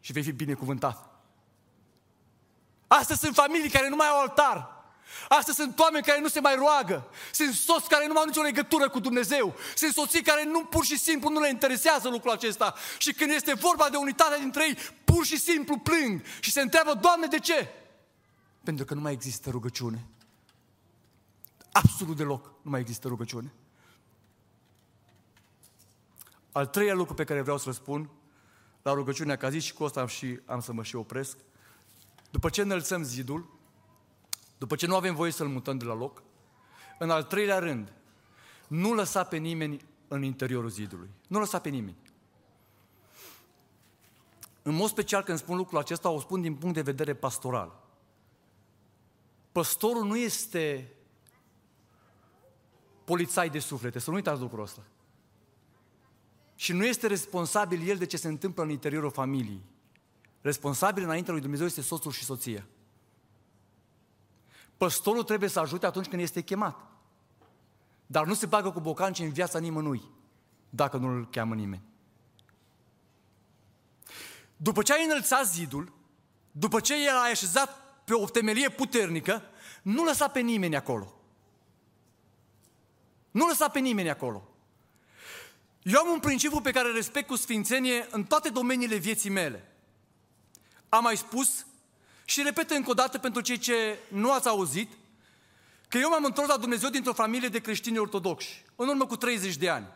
[0.00, 1.08] și vei fi binecuvântat.
[2.86, 4.78] Astăzi sunt familii care nu mai au altar.
[5.28, 7.08] Astăzi sunt oameni care nu se mai roagă.
[7.32, 9.54] Sunt soți care nu mai au nicio legătură cu Dumnezeu.
[9.74, 12.74] Sunt soții care nu pur și simplu nu le interesează lucrul acesta.
[12.98, 16.94] Și când este vorba de unitatea dintre ei, pur și simplu plâng și se întreabă,
[16.94, 17.68] Doamne, de ce?
[18.62, 20.06] Pentru că nu mai există rugăciune.
[21.72, 23.52] Absolut deloc nu mai există rugăciune.
[26.52, 28.10] Al treilea lucru pe care vreau să-l spun
[28.82, 31.36] la rugăciunea ca zis și cu asta am, și, am să mă și opresc.
[32.30, 33.58] După ce înălțăm zidul,
[34.58, 36.22] după ce nu avem voie să-l mutăm de la loc,
[36.98, 37.92] în al treilea rând,
[38.68, 41.10] nu lăsa pe nimeni în interiorul zidului.
[41.26, 41.96] Nu lăsa pe nimeni.
[44.62, 47.89] În mod special când spun lucrul acesta, o spun din punct de vedere pastoral.
[49.52, 50.92] Păstorul nu este
[53.04, 54.82] polițai de suflete, să nu uitați lucrul ăsta.
[56.54, 59.62] Și nu este responsabil el de ce se întâmplă în interiorul familiei.
[60.40, 62.66] Responsabil înaintea lui Dumnezeu este soțul și soția.
[64.76, 66.76] Păstorul trebuie să ajute atunci când este chemat.
[68.06, 70.02] Dar nu se bagă cu bocanci în viața nimănui,
[70.70, 71.82] dacă nu îl cheamă nimeni.
[74.56, 75.92] După ce ai înălțat zidul,
[76.52, 77.79] după ce el a așezat
[78.10, 79.42] pe o temelie puternică,
[79.82, 81.20] nu lăsa pe nimeni acolo.
[83.30, 84.48] Nu lăsa pe nimeni acolo.
[85.82, 89.72] Eu am un principiu pe care îl respect cu sfințenie în toate domeniile vieții mele.
[90.88, 91.66] Am mai spus
[92.24, 94.92] și repet încă o dată pentru cei ce nu ați auzit,
[95.88, 99.56] că eu m-am întors la Dumnezeu dintr-o familie de creștini ortodoxi, în urmă cu 30
[99.56, 99.86] de ani.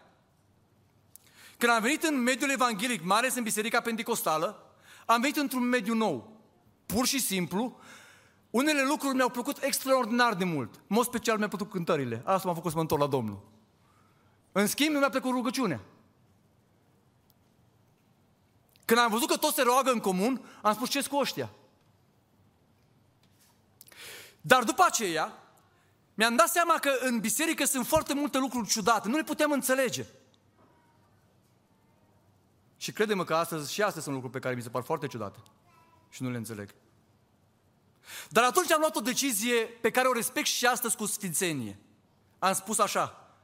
[1.56, 4.74] Când am venit în mediul evanghelic mare, în Biserica Pentecostală,
[5.06, 6.32] am venit într-un mediu nou.
[6.86, 7.78] Pur și simplu,
[8.54, 10.74] unele lucruri mi-au plăcut extraordinar de mult.
[10.74, 12.22] În mod special mi-au plăcut cântările.
[12.24, 13.40] Asta m-a făcut să mă întorc la Domnul.
[14.52, 15.80] În schimb, nu mi-a plăcut rugăciunea.
[18.84, 21.50] Când am văzut că toți se roagă în comun, am spus, ce cu ăștia?
[24.40, 25.38] Dar după aceea,
[26.14, 30.06] mi-am dat seama că în biserică sunt foarte multe lucruri ciudate, nu le putem înțelege.
[32.76, 35.38] Și crede-mă că astăzi și astăzi sunt lucruri pe care mi se par foarte ciudate
[36.10, 36.74] și nu le înțeleg.
[38.28, 41.78] Dar atunci am luat o decizie pe care o respect și astăzi cu sfințenie.
[42.38, 43.36] Am spus așa,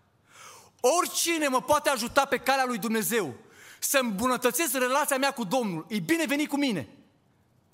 [0.81, 3.35] oricine mă poate ajuta pe calea lui Dumnezeu
[3.79, 6.89] să îmbunătățesc relația mea cu Domnul, e bine venit cu mine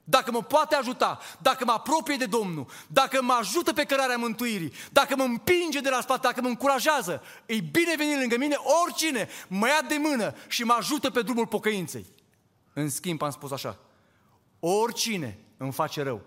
[0.09, 4.73] dacă mă poate ajuta, dacă mă apropie de Domnul, dacă mă ajută pe cărarea mântuirii,
[4.93, 9.29] dacă mă împinge de la spate, dacă mă încurajează, e bine venit lângă mine oricine
[9.49, 12.07] mă ia de mână și mă ajută pe drumul pocăinței.
[12.73, 13.79] În schimb am spus așa,
[14.61, 16.23] oricine îmi face rău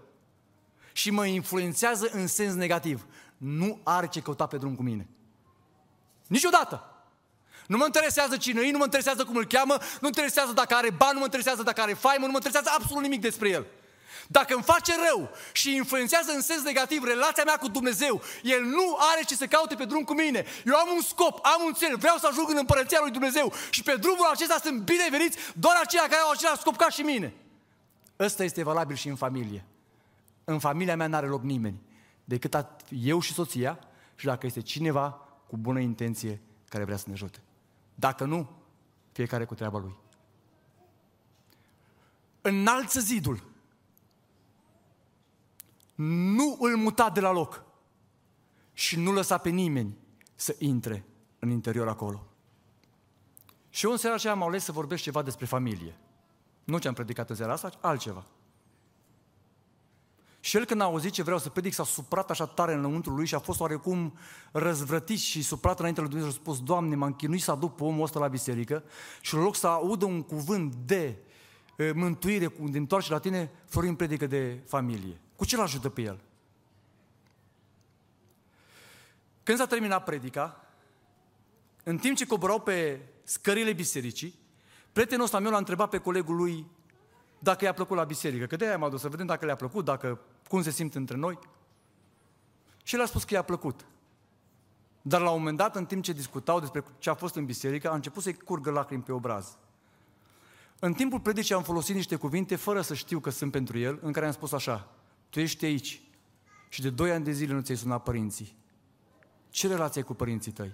[0.93, 3.05] și mă influențează în sens negativ,
[3.37, 5.07] nu are ce căuta pe drum cu mine.
[6.27, 6.83] Niciodată!
[7.67, 10.75] Nu mă interesează cine e, nu mă interesează cum îl cheamă, nu mă interesează dacă
[10.75, 13.65] are bani, nu mă interesează dacă are faimă, nu mă interesează absolut nimic despre el.
[14.27, 18.97] Dacă îmi face rău și influențează în sens negativ relația mea cu Dumnezeu, El nu
[19.13, 20.45] are ce să caute pe drum cu mine.
[20.65, 23.83] Eu am un scop, am un cel, vreau să ajung în împărăția lui Dumnezeu și
[23.83, 27.33] pe drumul acesta sunt bineveniți doar aceia care au același scop ca și mine.
[28.19, 29.65] Ăsta este valabil și în familie.
[30.49, 31.81] În familia mea n-are loc nimeni,
[32.23, 33.79] decât eu și soția
[34.15, 35.11] și dacă este cineva
[35.47, 37.41] cu bună intenție care vrea să ne ajute.
[37.95, 38.49] Dacă nu,
[39.11, 39.95] fiecare cu treaba lui.
[42.41, 43.43] Înalță zidul.
[45.95, 47.63] Nu îl muta de la loc.
[48.73, 49.97] Și nu lăsa pe nimeni
[50.35, 51.05] să intre
[51.39, 52.27] în interior acolo.
[53.69, 55.97] Și eu în seara aceea am ales să vorbesc ceva despre familie.
[56.63, 58.25] Nu ce am predicat în seara asta, altceva.
[60.39, 63.25] Și el când a auzit ce vreau să predic, s-a suprat așa tare înăuntru lui
[63.25, 64.17] și a fost oarecum
[64.51, 67.83] răzvrătit și suprat înainte lui Dumnezeu și a spus, Doamne, m-am chinuit să aduc pe
[67.83, 68.83] omul ăsta la biserică
[69.21, 71.17] și în loc să audă un cuvânt de
[71.77, 75.21] e, mântuire, de întoarce la tine, Florin predică de familie.
[75.35, 76.19] Cu ce l ajută pe el?
[79.43, 80.63] Când s-a terminat predica,
[81.83, 84.39] în timp ce coborau pe scările bisericii,
[84.91, 86.65] prietenul ăsta meu l-a întrebat pe colegul lui
[87.39, 90.19] dacă i-a plăcut la biserică, că de-aia m-a dus să vedem dacă le-a plăcut, dacă,
[90.47, 91.39] cum se simt între noi.
[92.83, 93.85] Și el a spus că i-a plăcut.
[95.01, 97.89] Dar la un moment dat, în timp ce discutau despre ce a fost în biserică,
[97.89, 99.57] a început să-i curgă lacrimi pe obraz.
[100.79, 104.11] În timpul predicii am folosit niște cuvinte, fără să știu că sunt pentru el, în
[104.11, 104.87] care am spus așa,
[105.29, 106.01] tu ești aici
[106.69, 108.57] și de doi ani de zile nu ți-ai sunat părinții.
[109.49, 110.73] Ce relație ai cu părinții tăi?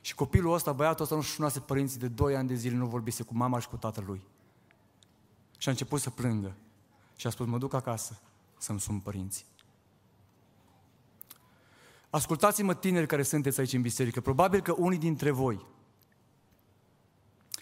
[0.00, 3.22] Și copilul ăsta, băiatul ăsta, nu-și sunase părinții de doi ani de zile, nu vorbise
[3.22, 4.22] cu mama și cu tatălui.
[5.64, 6.54] Și a început să plângă.
[7.16, 8.20] Și a spus, mă duc acasă
[8.58, 9.44] să-mi sun părinții.
[12.10, 14.20] Ascultați-mă tineri care sunteți aici în biserică.
[14.20, 15.66] Probabil că unii dintre voi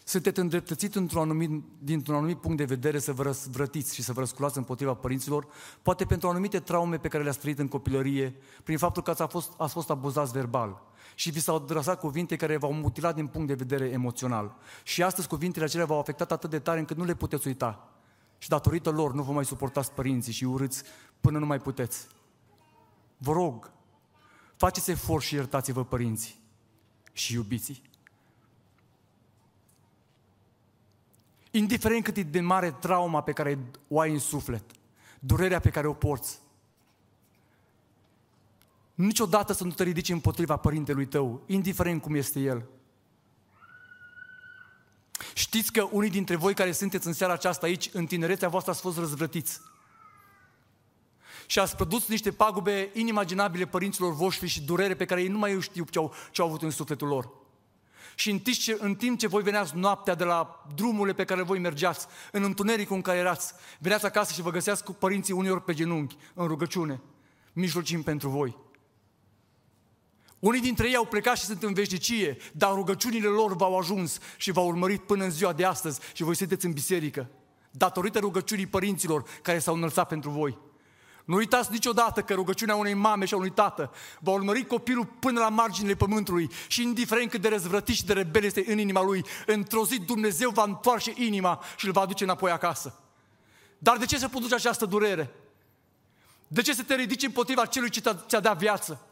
[0.04, 4.20] sunteți îndreptățiți într-un anumit, dintr-un anumit punct de vedere să vă răsvrătiți și să vă
[4.20, 5.46] răsculați împotriva părinților,
[5.82, 8.34] poate pentru anumite traume pe care le-ați trăit în copilărie,
[8.64, 10.82] prin faptul că ați fost, ați fost abuzați verbal
[11.14, 14.56] și vi s-au adresat cuvinte care v-au mutilat din punct de vedere emoțional.
[14.82, 17.91] Și astăzi cuvintele acelea v-au afectat atât de tare încât nu le puteți uita.
[18.42, 20.82] Și datorită lor nu vă mai suportați părinții și urâți
[21.20, 22.06] până nu mai puteți.
[23.16, 23.72] Vă rog,
[24.56, 26.34] faceți efort și iertați-vă părinții
[27.12, 27.82] și iubiții.
[31.50, 34.64] Indiferent cât e de mare trauma pe care o ai în suflet,
[35.20, 36.38] durerea pe care o porți,
[38.94, 42.66] niciodată să nu te ridici împotriva părintelui tău, indiferent cum este el.
[45.34, 48.80] Știți că unii dintre voi care sunteți în seara aceasta aici, în tinerețea voastră ați
[48.80, 49.60] fost răzvrătiți.
[51.46, 55.60] Și ați produs niște pagube inimaginabile părinților voștri și durere pe care ei nu mai
[55.60, 57.28] știu ce au, ce au avut în sufletul lor.
[58.14, 61.42] Și în timp, ce, în timp ce voi veneați noaptea de la drumurile pe care
[61.42, 65.64] voi mergeați, în întunericul în care erați, veneați acasă și vă găseați cu părinții uneori
[65.64, 67.00] pe genunchi, în rugăciune,
[67.52, 68.56] mijlocim pentru voi.
[70.42, 74.50] Unii dintre ei au plecat și sunt în veșnicie, dar rugăciunile lor v-au ajuns și
[74.50, 77.30] v-au urmărit până în ziua de astăzi și voi sunteți în biserică,
[77.70, 80.58] datorită rugăciunii părinților care s-au înălțat pentru voi.
[81.24, 83.90] Nu uitați niciodată că rugăciunea unei mame și a unui tată
[84.20, 88.44] va urmări copilul până la marginile pământului și indiferent cât de răzvrătit și de rebel
[88.44, 92.50] este în inima lui, într-o zi Dumnezeu va întoarce inima și îl va aduce înapoi
[92.50, 93.00] acasă.
[93.78, 95.34] Dar de ce se produce această durere?
[96.48, 99.06] De ce să te ridici împotriva celui ce ți-a dat viață?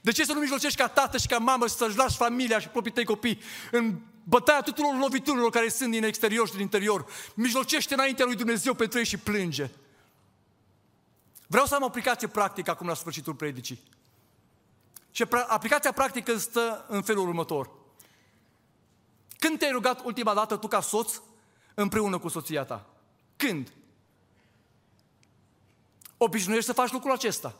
[0.00, 2.92] De ce să nu mijlocești ca tată și ca mamă să-și lași familia și proprii
[2.92, 3.40] tăi copii
[3.70, 7.06] în bătaia tuturor loviturilor care sunt din exterior și din interior?
[7.34, 9.70] Mijlocește înaintea lui Dumnezeu pentru ei și plânge.
[11.46, 13.82] Vreau să am o aplicație practică acum la sfârșitul predicii.
[15.10, 17.70] Și aplicația practică stă în felul următor.
[19.38, 21.20] Când te-ai rugat ultima dată tu ca soț
[21.74, 22.86] împreună cu soția ta?
[23.36, 23.72] Când?
[26.16, 27.54] Obișnuiești să faci lucrul acesta.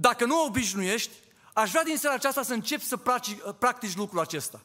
[0.00, 1.10] Dacă nu o obișnuiești,
[1.52, 4.60] aș vrea din seara aceasta să începi să practici, practici lucrul acesta.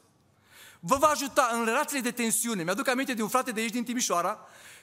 [0.79, 2.63] Vă va ajuta în relațiile de tensiune.
[2.63, 4.39] Mi-aduc aminte de un frate de aici din Timișoara,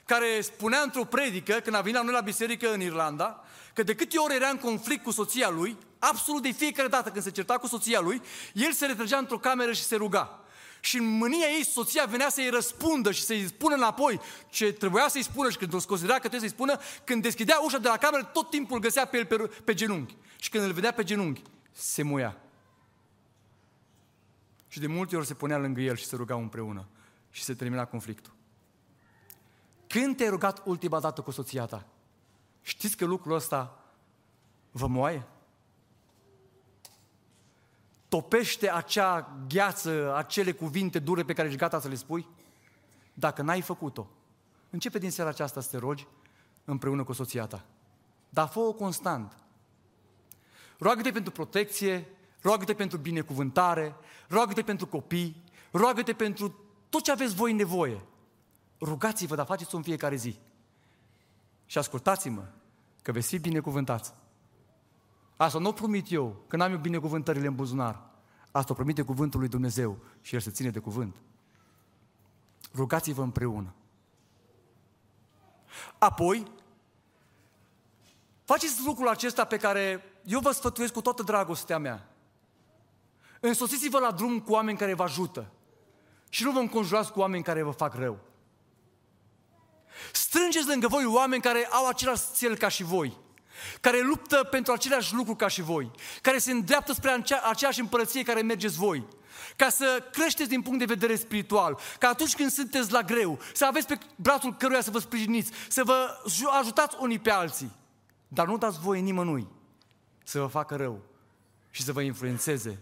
[0.07, 3.44] care spunea într-o predică, când a venit la noi la biserică în Irlanda,
[3.74, 7.24] că de câte ori era în conflict cu soția lui, absolut de fiecare dată când
[7.24, 8.22] se certa cu soția lui,
[8.53, 10.40] el se retrăgea într-o cameră și se ruga.
[10.84, 14.20] Și în mânia ei, soția venea să-i răspundă și să-i spună înapoi
[14.50, 17.78] ce trebuia să-i spună și când o considera că trebuie să-i spună, când deschidea ușa
[17.78, 20.16] de la cameră, tot timpul îl găsea pe el pe, pe genunchi.
[20.36, 22.36] Și când îl vedea pe genunchi, se muia.
[24.68, 26.86] Și de multe ori se punea lângă el și se rugau împreună.
[27.30, 28.32] Și se termina conflictul.
[29.86, 31.86] Când te-ai rugat ultima dată cu soția ta?
[32.62, 33.84] Știți că lucrul ăsta
[34.70, 35.26] vă moaie?
[38.12, 42.26] Topește acea gheață, acele cuvinte dure pe care ești gata să le spui?
[43.14, 44.10] Dacă n-ai făcut-o,
[44.70, 46.06] începe din seara aceasta să te rogi
[46.64, 47.64] împreună cu soția ta.
[48.28, 49.36] Dar fă-o constant.
[50.78, 52.08] Roagă-te pentru protecție,
[52.40, 53.94] roagă-te pentru binecuvântare,
[54.28, 56.54] roagă-te pentru copii, roagă-te pentru
[56.88, 58.02] tot ce aveți voi nevoie.
[58.80, 60.38] rugați-vă, dar faceți-o în fiecare zi.
[61.66, 62.44] Și ascultați-mă,
[63.02, 64.12] că veți fi binecuvântați.
[65.43, 68.01] Asta nu o promit eu, că n-am eu binecuvântările în buzunar.
[68.51, 71.16] Asta o promite cuvântul lui Dumnezeu și El se ține de cuvânt.
[72.74, 73.74] Rugați-vă împreună.
[75.99, 76.47] Apoi,
[78.45, 82.09] faceți lucrul acesta pe care eu vă sfătuiesc cu toată dragostea mea.
[83.40, 85.51] Însoțiți-vă la drum cu oameni care vă ajută
[86.28, 88.18] și nu vă înconjurați cu oameni care vă fac rău.
[90.12, 93.20] Strângeți lângă voi oameni care au același cel ca și voi,
[93.80, 95.90] care luptă pentru același lucru ca și voi,
[96.20, 99.06] care se îndreaptă spre aceeași împărăție care mergeți voi,
[99.56, 103.66] ca să creșteți din punct de vedere spiritual, ca atunci când sunteți la greu, să
[103.66, 106.22] aveți pe brațul căruia să vă sprijiniți, să vă
[106.60, 107.72] ajutați unii pe alții.
[108.28, 109.48] Dar nu dați voie nimănui
[110.24, 111.02] să vă facă rău
[111.70, 112.80] și să vă influențeze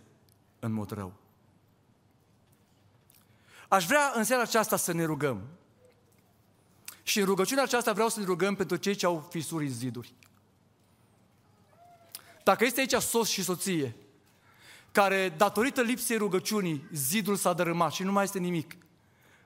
[0.58, 1.12] în mod rău.
[3.68, 5.42] Aș vrea în seara aceasta să ne rugăm.
[7.02, 10.14] Și în rugăciunea aceasta vreau să ne rugăm pentru cei ce au fisuri în ziduri.
[12.50, 13.96] Dacă este aici sos și soție,
[14.92, 18.76] care datorită lipsei rugăciunii, zidul s-a dărâmat și nu mai este nimic,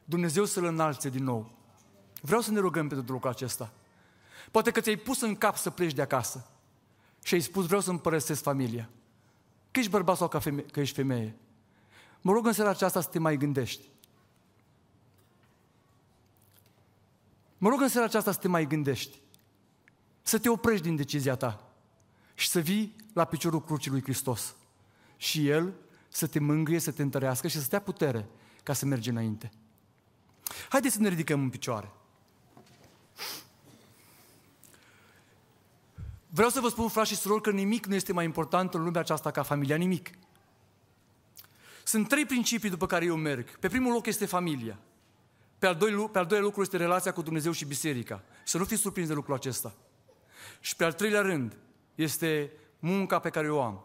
[0.05, 1.51] Dumnezeu să-l înalțe din nou.
[2.21, 3.73] Vreau să ne rugăm pentru lucrul acesta.
[4.51, 6.51] Poate că ți-ai pus în cap să pleci de acasă
[7.23, 8.89] și ai spus vreau să-mi părăsesc familia.
[9.71, 11.37] Că ești bărbat sau că, feme- că ești femeie.
[12.21, 13.89] Mă rog în seara aceasta să te mai gândești.
[17.59, 19.21] Mă rog în seara aceasta să te mai gândești.
[20.23, 21.74] Să te oprești din decizia ta
[22.35, 24.55] și să vii la piciorul crucii lui Hristos.
[25.17, 25.73] Și El
[26.09, 28.27] să te mângâie, să te întărească și să te dea putere
[28.63, 29.53] ca să mergi înainte.
[30.69, 31.91] Haideți să ne ridicăm în picioare.
[36.29, 39.01] Vreau să vă spun, frați și surori, că nimic nu este mai important în lumea
[39.01, 40.11] aceasta ca familia, nimic.
[41.85, 43.59] Sunt trei principii după care eu merg.
[43.59, 44.79] Pe primul loc este familia.
[45.59, 48.23] Pe al, doilea, pe al doilea lucru este relația cu Dumnezeu și biserica.
[48.45, 49.75] Să nu fiți surprins de lucrul acesta.
[50.61, 51.57] Și pe al treilea rând
[51.95, 53.85] este munca pe care o am.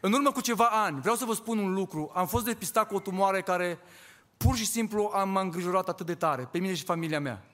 [0.00, 2.94] În urmă cu ceva ani, vreau să vă spun un lucru, am fost depistat cu
[2.94, 3.78] o tumoare care
[4.36, 7.44] pur și simplu am m-a îngrijorat atât de tare, pe mine și familia mea.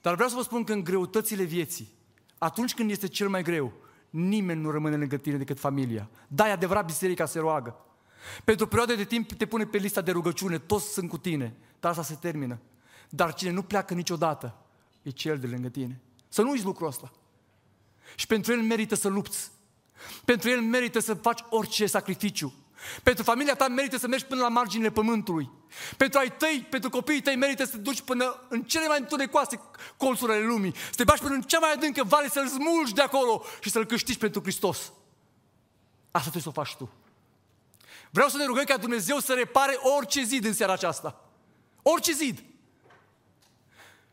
[0.00, 1.92] Dar vreau să vă spun că în greutățile vieții,
[2.38, 3.72] atunci când este cel mai greu,
[4.10, 6.10] nimeni nu rămâne lângă tine decât familia.
[6.28, 7.76] Da, e adevărat, biserica se roagă.
[8.44, 11.56] Pentru o perioadă de timp te pune pe lista de rugăciune, toți sunt cu tine,
[11.80, 12.58] dar asta se termină.
[13.10, 14.56] Dar cine nu pleacă niciodată,
[15.02, 16.00] e cel de lângă tine.
[16.28, 17.12] Să nu uiți lucrul ăsta.
[18.14, 19.50] Și pentru el merită să lupți.
[20.24, 22.54] Pentru el merită să faci orice sacrificiu.
[23.02, 25.50] Pentru familia ta merită să mergi până la marginile pământului.
[25.96, 29.60] Pentru ai tăi, pentru copiii tăi merită să te duci până în cele mai întunecoase
[29.96, 30.74] colțuri ale lumii.
[30.74, 33.86] Să te bași până în cea mai adâncă vale, să-l smulgi de acolo și să-l
[33.86, 34.78] câștigi pentru Hristos.
[36.10, 36.90] Asta trebuie să o faci tu.
[38.10, 41.30] Vreau să ne rugăm ca Dumnezeu să repare orice zid în seara aceasta.
[41.82, 42.44] Orice zid.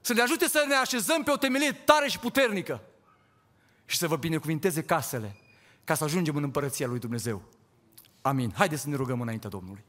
[0.01, 2.81] Să ne ajute să ne așezăm pe o temelie tare și puternică.
[3.93, 5.35] Și să vă binecuvinteze casele
[5.83, 7.41] ca să ajungem în împărăția lui Dumnezeu.
[8.21, 8.51] Amin.
[8.55, 9.83] Haideți să ne rugăm înaintea Domnului.